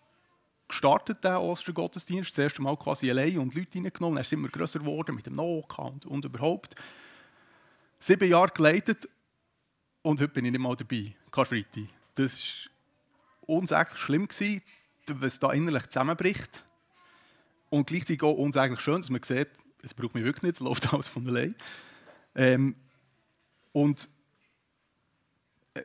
gestartet, 0.67 1.23
den 1.23 1.36
Ostergottesdienst. 1.36 2.32
Das 2.32 2.43
erste 2.43 2.62
Mal 2.62 2.75
quasi 2.77 3.10
allein 3.10 3.39
und 3.39 3.56
Leute 3.56 3.77
reingenommen. 3.77 4.17
Er 4.17 4.21
ist 4.21 4.34
immer 4.34 4.49
größer 4.49 4.80
geworden 4.80 5.15
mit 5.15 5.25
dem 5.25 5.36
Noka 5.36 5.84
und, 5.84 6.06
und 6.06 6.25
überhaupt. 6.25 6.75
Sieben 7.99 8.30
Jahre 8.30 8.51
geleitet 8.54 9.08
und 10.01 10.19
heute 10.19 10.33
bin 10.33 10.45
ich 10.45 10.51
nicht 10.51 10.61
mal 10.61 10.75
dabei, 10.75 11.15
Karfreitag. 11.31 11.83
Das 12.15 12.69
war 13.41 13.49
unsäglich 13.49 13.97
schlimm, 13.97 14.27
gewesen, 14.27 14.61
was 15.07 15.39
da 15.39 15.51
innerlich 15.51 15.87
zusammenbricht. 15.87 16.63
Und 17.69 17.87
gleichzeitig 17.87 18.23
auch 18.23 18.33
unsäglich 18.33 18.79
schön, 18.79 19.01
dass 19.01 19.09
man 19.09 19.23
sieht, 19.23 19.49
es 19.81 19.93
braucht 19.93 20.15
mich 20.15 20.23
wirklich 20.23 20.43
nicht, 20.43 20.55
es 20.55 20.59
läuft 20.59 20.93
alles 20.93 21.07
von 21.07 21.27
allein. 21.27 21.55
Ähm, 22.35 22.75
und 23.71 24.09
äh, 25.73 25.83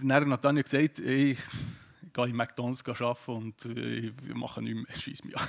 dann 0.00 0.12
hat 0.12 0.26
Natanja 0.26 0.62
gesagt, 0.62 0.98
ich 0.98 1.38
gehe 2.18 2.30
in 2.30 2.36
McDonalds 2.36 2.84
arbeiten 2.84 3.30
und 3.30 3.64
äh, 3.64 4.08
ich 4.08 4.34
mache 4.34 4.60
nichts 4.62 4.88
mehr, 4.88 4.96
schieß 4.98 5.24
mich 5.24 5.38
an. 5.38 5.46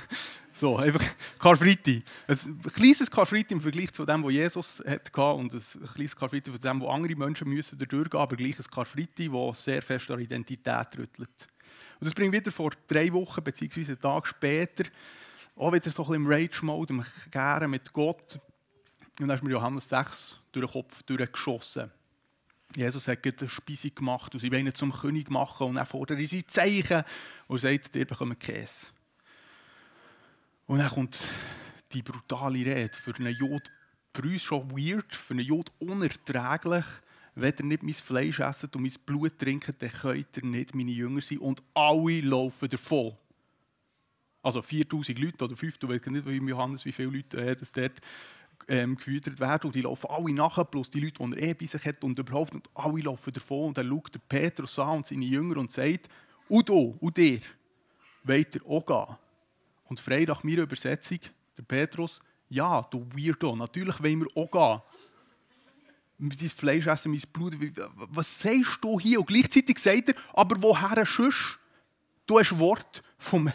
So, 0.52 0.76
einfach 0.76 1.04
Karfreitag. 1.38 2.02
Ein 2.28 2.62
kleines 2.74 3.10
Karfreitag 3.10 3.52
im 3.52 3.60
Vergleich 3.60 3.92
zu 3.92 4.04
dem, 4.04 4.22
was 4.22 4.32
Jesus 4.32 4.82
hatte 4.86 5.22
und 5.22 5.52
ein 5.54 5.62
kleines 5.94 6.16
Karfreitag 6.16 6.54
zu 6.54 6.60
dem, 6.60 6.80
wo 6.80 6.88
andere 6.88 7.16
Menschen 7.16 7.48
müssen 7.48 7.78
durchgehen, 7.78 8.20
aber 8.20 8.36
gleich 8.36 8.58
ein 8.58 8.64
Karfreitag, 8.70 9.30
das 9.32 9.64
sehr 9.64 9.82
fest 9.82 10.10
an 10.10 10.20
Identität 10.20 10.98
rüttelt. 10.98 11.48
Und 12.00 12.06
das 12.06 12.14
bringt 12.14 12.32
wieder 12.32 12.50
vor 12.50 12.70
drei 12.86 13.12
Wochen, 13.12 13.42
beziehungsweise 13.42 13.92
einen 13.92 14.00
Tag 14.00 14.26
später, 14.26 14.84
auch 15.56 15.72
wieder 15.72 15.90
so 15.90 16.02
ein 16.02 16.08
bisschen 16.08 16.24
im 16.24 16.26
Rage-Mode, 16.26 16.94
im 16.94 17.04
Gären 17.30 17.70
mit 17.70 17.92
Gott. 17.92 18.38
Und 19.18 19.28
dann 19.28 19.36
ist 19.36 19.42
mir 19.42 19.50
Johannes 19.50 19.88
6 19.88 20.40
durch 20.52 20.66
den 20.66 20.72
Kopf 20.72 21.02
durchgeschossen. 21.02 21.90
Jesus 22.76 23.08
hat 23.08 23.26
eine 23.26 23.48
Speise 23.48 23.90
gemacht 23.90 24.32
und 24.34 24.40
sie 24.40 24.50
wollen 24.52 24.66
ihn 24.66 24.74
zum 24.74 24.92
König 24.92 25.30
machen 25.30 25.66
und 25.68 25.74
dann 25.76 25.86
fordern 25.86 26.24
sie 26.24 26.46
Zeichen 26.46 27.02
und 27.48 27.58
sagt, 27.58 27.96
ihr 27.96 28.06
bekommt 28.06 28.40
Käse. 28.40 28.88
Und 30.66 30.78
dann 30.78 30.88
kommt 30.88 31.26
die 31.92 32.02
brutale 32.02 32.64
Rede 32.64 32.96
für 32.96 33.14
einen 33.16 33.34
Jod, 33.34 33.70
für 34.14 34.22
uns 34.22 34.42
schon 34.42 34.70
weird, 34.70 35.14
für 35.14 35.34
einen 35.34 35.44
Jod 35.44 35.72
unerträglich. 35.80 36.84
Wenn 37.34 37.54
ihr 37.58 37.64
nicht 37.64 37.82
mein 37.82 37.94
Fleisch 37.94 38.40
esset 38.40 38.76
und 38.76 38.82
mein 38.82 38.92
Blut 39.04 39.38
trinkt, 39.38 39.82
dann 39.82 39.90
könnt 39.90 40.36
ihr 40.36 40.44
nicht 40.44 40.74
meine 40.74 40.90
Jünger 40.90 41.20
sein. 41.20 41.38
Und 41.38 41.62
alle 41.74 42.20
laufen 42.20 42.68
davon. 42.68 43.12
Also 44.42 44.62
4000 44.62 45.18
Leute 45.18 45.44
oder 45.44 45.56
5000, 45.56 45.96
ich 45.96 46.06
weiß 46.06 46.12
nicht, 46.12 46.26
wie 46.26 46.48
Johannes, 46.48 46.84
wie 46.84 46.92
viele 46.92 47.10
Leute 47.10 47.36
äh, 47.44 47.54
das 47.54 47.72
dort 47.72 48.00
ähm, 48.68 48.96
gefüttert 48.96 49.38
werden. 49.40 49.66
Und 49.66 49.74
die 49.74 49.82
laufen 49.82 50.08
alle 50.10 50.32
nachher, 50.32 50.64
plus 50.64 50.90
die 50.90 51.00
Leute, 51.00 51.24
die 51.24 51.32
er 51.40 51.48
eh 51.50 51.54
bei 51.54 51.66
sich 51.66 51.84
hat 51.84 52.02
und 52.04 52.18
überhaupt. 52.18 52.54
Und 52.54 52.68
alle 52.74 53.00
laufen 53.00 53.32
davon. 53.32 53.68
Und 53.68 53.78
dann 53.78 53.88
schaut 53.88 54.14
der 54.14 54.20
Petrus 54.20 54.78
an 54.78 54.98
und 54.98 55.06
seine 55.06 55.24
Jünger 55.24 55.56
und 55.58 55.70
sagt, 55.70 56.08
und 56.48 56.68
du, 56.68 56.96
und 57.00 57.16
dir, 57.16 57.40
wollt 58.24 58.54
ihr 58.54 58.66
auch 58.66 58.84
gehen? 58.84 59.16
Und 59.84 60.00
frei 60.00 60.24
nach 60.24 60.42
meiner 60.44 60.62
Übersetzung, 60.62 61.18
der 61.56 61.62
Petrus, 61.62 62.20
ja, 62.48 62.82
du 62.82 63.06
Weirdo, 63.14 63.54
natürlich 63.54 64.02
wollen 64.02 64.20
wir 64.20 64.36
auch 64.36 64.50
gehen. 64.50 64.82
Mein 66.18 66.50
Fleisch 66.50 66.86
essen, 66.86 67.12
mein 67.12 67.22
Blut. 67.32 67.56
Was 68.10 68.40
sagst 68.40 68.78
du 68.82 69.00
hier? 69.00 69.20
Und 69.20 69.26
gleichzeitig 69.26 69.78
sagt 69.78 70.10
er, 70.10 70.14
aber 70.34 70.60
woher 70.60 71.06
sonst? 71.06 71.58
Du 72.26 72.38
hast 72.38 72.58
Wort 72.58 73.02
vom 73.18 73.50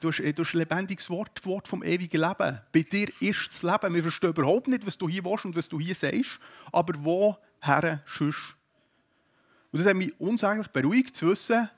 Du 0.00 0.08
hast, 0.08 0.20
ein 0.20 0.58
lebendiges 0.58 1.08
Wort, 1.10 1.44
Wort 1.46 1.68
vom 1.68 1.82
ewigen 1.82 2.20
Leben. 2.20 2.60
Bei 2.72 2.82
dir 2.82 3.08
ist 3.20 3.48
das 3.50 3.62
Leben. 3.62 3.94
Wir 3.94 4.02
verstehen 4.02 4.30
überhaupt 4.30 4.68
nicht, 4.68 4.86
was 4.86 4.98
du 4.98 5.08
hier 5.08 5.24
willst 5.24 5.44
und 5.44 5.56
was 5.56 5.68
du 5.68 5.78
hier 5.78 5.94
sagst. 5.94 6.40
Aber 6.72 6.94
woher 6.98 8.02
sonst? 8.06 8.56
Und 9.70 9.80
das 9.80 9.88
hat 9.88 9.96
mich 9.96 10.18
unsäglich 10.20 10.68
beruhigt 10.68 11.16
zu 11.16 11.28
wissen, 11.28 11.68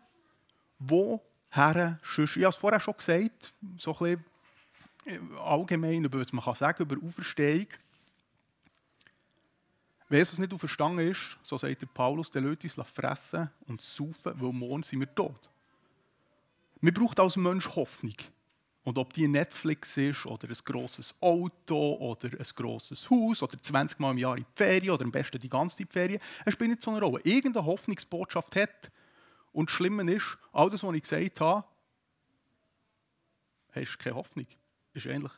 wo 0.78 1.22
her, 1.50 1.98
sonst, 2.02 2.36
ich 2.36 2.44
habe 2.44 2.50
es 2.50 2.56
vorher 2.56 2.80
schon 2.80 2.96
gesagt, 2.96 3.52
so 3.76 3.96
ein 3.98 4.18
bisschen 5.06 5.38
allgemein, 5.38 6.04
über 6.04 6.20
was 6.20 6.32
man 6.32 6.44
kann 6.44 6.54
sagen 6.54 6.82
über 6.82 6.96
Auferstehung. 7.06 7.66
Wenn 10.08 10.18
Jesus 10.18 10.38
nicht 10.38 10.52
auferstanden 10.52 11.10
ist, 11.10 11.36
so 11.42 11.58
sagt 11.58 11.82
der 11.82 11.86
Paulus, 11.86 12.30
der 12.30 12.42
Leute 12.42 12.68
uns 12.68 12.88
fressen 12.88 13.50
und 13.66 13.80
saufen, 13.80 14.32
weil 14.36 14.52
morgen 14.52 14.82
sind 14.82 15.00
wir 15.00 15.14
tot. 15.14 15.50
Wir 16.80 16.92
brauchen 16.92 17.18
als 17.18 17.36
Mensch 17.36 17.68
Hoffnung. 17.74 18.14
Und 18.82 18.98
ob 18.98 19.12
die 19.12 19.26
Netflix 19.26 19.96
ist, 19.96 20.26
oder 20.26 20.48
ein 20.48 20.58
grosses 20.64 21.14
Auto, 21.20 21.94
oder 21.94 22.28
ein 22.28 22.46
grosses 22.54 23.10
Haus, 23.10 23.42
oder 23.42 23.60
20 23.60 23.98
Mal 23.98 24.12
im 24.12 24.18
Jahr 24.18 24.36
in 24.36 24.44
die 24.44 24.52
Ferien, 24.54 24.90
oder 24.92 25.04
am 25.04 25.10
besten 25.10 25.40
die 25.40 25.48
ganze 25.48 25.78
Zeit 25.78 25.92
Ferien, 25.92 26.20
es 26.44 26.52
spielt 26.52 26.70
nicht 26.70 26.82
so 26.82 26.92
eine 26.92 27.00
Rolle. 27.00 27.20
Irgendeine 27.24 27.66
Hoffnungsbotschaft 27.66 28.54
hat. 28.54 28.92
Und 29.52 29.68
das 29.68 29.74
Schlimme 29.74 30.08
ist, 30.12 30.38
all 30.52 30.70
das, 30.70 30.84
was 30.84 30.94
ich 30.94 31.02
gesagt 31.02 31.40
habe, 31.40 31.66
hast 33.72 33.98
keine 33.98 34.14
Hoffnung. 34.14 34.46
Ist 34.94 35.06
ähnlich. 35.06 35.32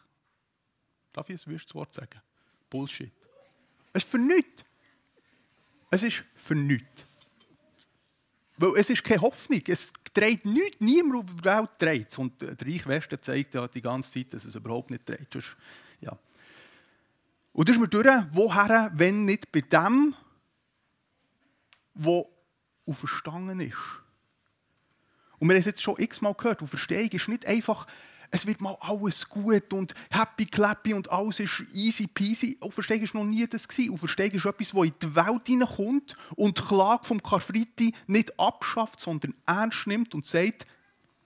Darf 1.13 1.31
ich 1.31 1.47
ein 1.47 1.53
wüstes 1.53 1.75
Wort 1.75 1.95
sagen? 1.95 2.21
Bullshit. 2.69 3.13
Es 3.93 4.05
ist 4.05 4.11
für 4.11 4.19
nichts. 4.19 4.65
Es 5.91 6.03
ist 6.03 6.23
für 6.35 6.55
nichts. 6.55 7.05
Weil 8.59 8.73
es 8.77 8.91
ist 8.91 9.03
keine 9.03 9.23
Hoffnung. 9.23 9.63
Es 9.67 9.93
dreht 10.13 10.45
nichts. 10.45 10.81
Niemand 10.81 11.25
auf 11.25 11.43
der 11.43 11.59
Welt 11.59 11.71
dreht 11.79 12.09
es. 12.11 12.19
Und 12.19 12.41
der 12.41 12.57
Reich 12.61 12.87
Westen 12.87 13.21
zeigt 13.21 13.55
ja 13.55 13.67
die 13.69 13.83
ganze 13.83 14.13
Zeit, 14.13 14.33
dass 14.33 14.45
es 14.45 14.55
überhaupt 14.55 14.91
nicht 14.91 15.09
dreht. 15.09 15.35
Ist, 15.35 15.57
ja. 16.01 16.17
Und 17.53 17.69
das 17.69 17.77
ist 17.77 17.81
mir 17.81 17.89
durch, 17.89 18.07
woher, 18.33 18.91
wenn 18.95 19.25
nicht 19.25 19.51
bei 19.51 19.61
dem, 19.61 20.15
der 21.95 22.25
auferstanden 22.87 23.61
ist. 23.61 23.77
Und 25.39 25.49
wir 25.49 25.55
haben 25.55 25.61
es 25.61 25.67
jetzt 25.67 25.83
schon 25.83 25.97
x-mal 25.99 26.35
gehört, 26.35 26.63
Auferstehung 26.63 27.09
ist 27.11 27.29
nicht 27.29 27.47
einfach 27.47 27.87
es 28.31 28.47
wird 28.47 28.61
mal 28.61 28.77
alles 28.81 29.29
gut 29.29 29.73
und 29.73 29.95
happy 30.11 30.47
clappy 30.47 30.95
und 30.95 31.11
alles 31.11 31.41
ist 31.41 31.65
easy 31.73 32.07
peasy. 32.07 32.59
Auferstehung 32.61 33.03
war 33.15 33.25
noch 33.25 33.31
nie 33.31 33.47
das. 33.47 33.67
Auferstehung 33.91 34.33
ist 34.33 34.45
etwas, 34.45 34.71
das 34.71 34.85
in 34.85 34.95
die 35.03 35.15
Welt 35.15 35.47
hineinkommt 35.47 36.17
und 36.37 36.59
die 36.59 36.63
Klage 36.63 37.05
vom 37.05 37.23
Karfreitag 37.23 37.93
nicht 38.07 38.39
abschafft, 38.39 39.01
sondern 39.01 39.35
ernst 39.47 39.87
nimmt 39.87 40.15
und 40.15 40.27
sagt, 40.27 40.67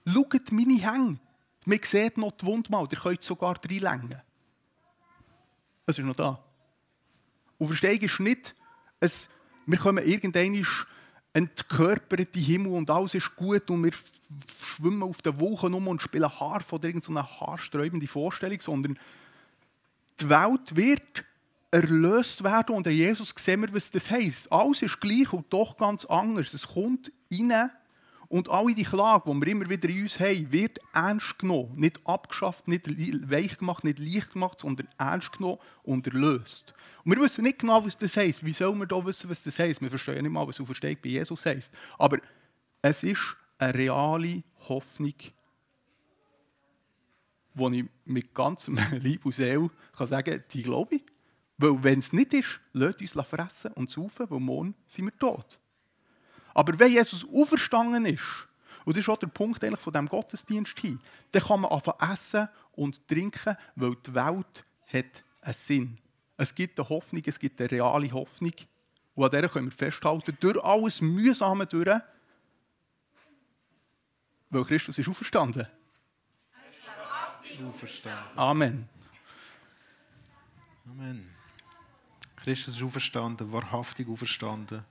schaut 0.05 0.51
meine 0.51 0.79
Hänge. 0.79 1.19
Man 1.65 1.79
sieht 1.83 2.17
noch 2.17 2.31
die 2.31 2.45
Wundmal, 2.45 2.87
ihr 2.91 2.97
könnt 2.97 3.23
sogar 3.23 3.55
reinlängen. 3.55 4.21
Es 5.85 5.99
ist 5.99 6.05
noch 6.05 6.15
da. 6.15 6.43
Auferstehung 7.59 7.99
ist 7.99 8.19
nicht, 8.19 8.55
es, 8.99 9.27
wir 9.65 9.77
kommen 9.77 10.05
irgendwann 10.05 10.65
entkörperte 11.33 12.39
Himmel 12.39 12.73
und 12.73 12.89
alles 12.89 13.15
ist 13.15 13.35
gut 13.35 13.69
und 13.69 13.83
wir 13.83 13.91
schwimmen 14.61 15.03
auf 15.03 15.21
den 15.21 15.39
Wolken 15.39 15.73
um 15.73 15.87
und 15.87 16.01
spielen 16.01 16.29
Harf 16.29 16.71
oder 16.71 16.87
irgendeine 16.87 17.23
haarsträubende 17.23 18.07
Vorstellung, 18.07 18.59
sondern 18.61 18.99
die 20.19 20.29
Welt 20.29 20.75
wird 20.75 21.25
erlöst 21.71 22.43
werden 22.43 22.75
und 22.75 22.87
an 22.87 22.93
Jesus 22.93 23.33
sehen 23.35 23.61
wir, 23.61 23.73
was 23.73 23.89
das 23.89 24.09
heisst. 24.09 24.51
Alles 24.51 24.83
ist 24.83 25.01
gleich 25.01 25.33
und 25.33 25.51
doch 25.51 25.75
ganz 25.75 26.05
anders. 26.05 26.53
Es 26.53 26.67
kommt 26.67 27.11
rein 27.31 27.71
und 28.33 28.49
alle 28.49 28.73
die 28.73 28.83
Klage, 28.83 29.31
die 29.31 29.41
wir 29.41 29.47
immer 29.47 29.69
wieder 29.69 29.87
in 29.87 30.01
uns 30.01 30.19
haben, 30.19 30.51
wird 30.51 30.79
ernst 30.91 31.37
genommen. 31.37 31.75
Nicht 31.75 31.99
abgeschafft, 32.03 32.67
nicht 32.67 32.89
weich 33.29 33.59
gemacht, 33.59 33.83
nicht 33.83 33.99
leicht 33.99 34.33
gemacht, 34.33 34.59
sondern 34.59 34.87
ernst 34.97 35.33
genommen 35.33 35.59
und 35.83 36.07
erlöst. 36.07 36.73
Und 37.05 37.15
wir 37.15 37.21
wissen 37.21 37.43
nicht 37.43 37.59
genau, 37.59 37.85
was 37.85 37.95
das 37.95 38.17
heisst. 38.17 38.43
Wie 38.43 38.53
sollen 38.53 38.79
wir 38.79 38.87
da 38.87 39.05
wissen, 39.05 39.29
was 39.29 39.43
das 39.43 39.59
heisst? 39.59 39.83
Wir 39.83 39.89
verstehen 39.91 40.23
nicht 40.23 40.31
mal, 40.31 40.47
was 40.47 40.59
Auferstehung 40.59 40.97
bei 41.03 41.09
Jesus 41.09 41.45
heisst. 41.45 41.71
Aber 41.99 42.17
es 42.81 43.03
ist 43.03 43.21
eine 43.59 43.75
reale 43.75 44.41
Hoffnung, 44.67 45.13
die 47.53 47.79
ich 47.79 47.85
mit 48.05 48.33
ganzem 48.33 48.79
Leib 48.93 49.27
und 49.27 49.35
Seele 49.35 49.69
kann 49.95 50.07
sagen 50.07 50.43
die 50.51 50.63
glaube 50.63 50.95
ich. 50.95 51.03
Weil 51.59 51.83
wenn 51.83 51.99
es 51.99 52.11
nicht 52.11 52.33
ist, 52.33 52.59
lasst 52.71 52.99
uns 52.99 53.27
fressen 53.27 53.73
und 53.73 53.91
saufen, 53.91 54.25
weil 54.27 54.39
morgen 54.39 54.73
sind 54.87 55.05
wir 55.05 55.15
tot. 55.19 55.59
Aber 56.53 56.77
wenn 56.77 56.91
Jesus 56.91 57.25
auferstanden 57.25 58.05
ist, 58.05 58.47
und 58.85 58.95
das 58.95 59.03
ist 59.03 59.09
auch 59.09 59.17
der 59.17 59.27
Punkt 59.27 59.63
eigentlich 59.63 59.79
von 59.79 59.93
diesem 59.93 60.07
Gottesdienst 60.07 60.77
hier, 60.79 60.97
dann 61.31 61.41
kann 61.41 61.61
man 61.61 61.71
anfangen 61.71 62.11
essen 62.11 62.49
und 62.73 63.07
trinken, 63.07 63.55
weil 63.75 63.95
die 63.95 64.13
Welt 64.13 64.63
hat 64.87 65.23
einen 65.41 65.53
Sinn. 65.53 65.97
Es 66.37 66.53
gibt 66.53 66.79
eine 66.79 66.89
Hoffnung, 66.89 67.23
es 67.25 67.39
gibt 67.39 67.59
eine 67.61 67.71
reale 67.71 68.11
Hoffnung. 68.11 68.53
Und 69.15 69.25
an 69.25 69.31
der 69.31 69.49
können 69.49 69.67
wir 69.67 69.77
festhalten, 69.77 70.35
durch 70.39 70.61
alles 70.63 71.01
Mühsame 71.01 71.65
durch, 71.65 72.01
weil 74.49 74.65
Christus 74.65 74.97
ist 74.97 75.07
auferstanden. 75.07 75.67
Auferstanden. 77.67 78.37
Amen. 78.37 78.89
Amen. 80.89 81.29
Christus 82.37 82.75
ist 82.75 82.83
auferstanden, 82.83 83.53
wahrhaftig 83.53 84.07
auferstanden. 84.09 84.83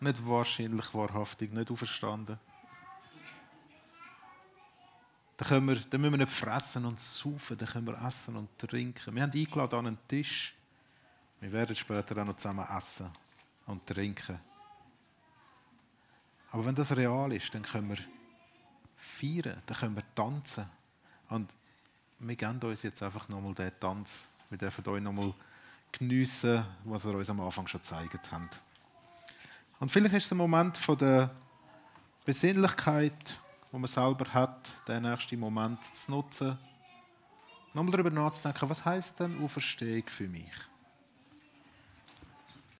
Nicht 0.00 0.26
wahrscheinlich 0.26 0.94
wahrhaftig, 0.94 1.52
nicht 1.52 1.70
auferstanden. 1.70 2.38
Dann, 5.36 5.48
können 5.48 5.68
wir, 5.68 5.76
dann 5.76 6.00
müssen 6.00 6.14
wir 6.14 6.24
nicht 6.24 6.32
fressen 6.32 6.84
und 6.84 6.98
saufen, 6.98 7.56
dann 7.56 7.68
können 7.68 7.86
wir 7.86 8.06
essen 8.06 8.36
und 8.36 8.58
trinken. 8.58 9.14
Wir 9.14 9.22
haben 9.22 9.32
eingeladen 9.32 9.78
an 9.78 9.86
einen 9.86 10.08
Tisch. 10.08 10.54
Wir 11.40 11.52
werden 11.52 11.76
später 11.76 12.20
auch 12.20 12.26
noch 12.26 12.36
zusammen 12.36 12.66
essen 12.76 13.08
und 13.66 13.86
trinken. 13.86 14.38
Aber 16.50 16.64
wenn 16.64 16.74
das 16.74 16.96
real 16.96 17.32
ist, 17.32 17.54
dann 17.54 17.62
können 17.62 17.90
wir 17.90 17.98
feiern, 18.96 19.62
dann 19.64 19.76
können 19.76 19.96
wir 19.96 20.14
tanzen. 20.14 20.66
Und 21.28 21.54
wir 22.18 22.36
geben 22.36 22.60
uns 22.60 22.82
jetzt 22.82 23.02
einfach 23.02 23.28
nochmal 23.28 23.54
diesen 23.54 23.78
Tanz. 23.78 24.28
Wir 24.50 24.58
dürfen 24.58 24.88
euch 24.88 25.02
nochmal 25.02 25.32
geniessen, 25.92 26.64
was 26.84 27.04
wir 27.04 27.14
uns 27.14 27.30
am 27.30 27.40
Anfang 27.40 27.68
schon 27.68 27.80
gezeigt 27.80 28.32
haben. 28.32 28.48
Und 29.80 29.90
vielleicht 29.90 30.14
ist 30.16 30.26
es 30.26 30.32
ein 30.32 30.38
Moment 30.38 30.76
von 30.76 30.98
der 30.98 31.30
Besinnlichkeit, 32.24 33.40
wo 33.70 33.78
man 33.78 33.88
selber 33.88 34.32
hat, 34.32 34.68
den 34.88 35.02
nächsten 35.02 35.38
Moment 35.38 35.78
zu 35.94 36.10
nutzen, 36.10 36.58
nochmal 37.74 37.92
darüber 37.92 38.10
nachzudenken, 38.10 38.68
was 38.68 38.84
heißt 38.84 39.20
denn 39.20 39.42
Auferstehung 39.42 40.02
für 40.06 40.28
mich? 40.28 40.50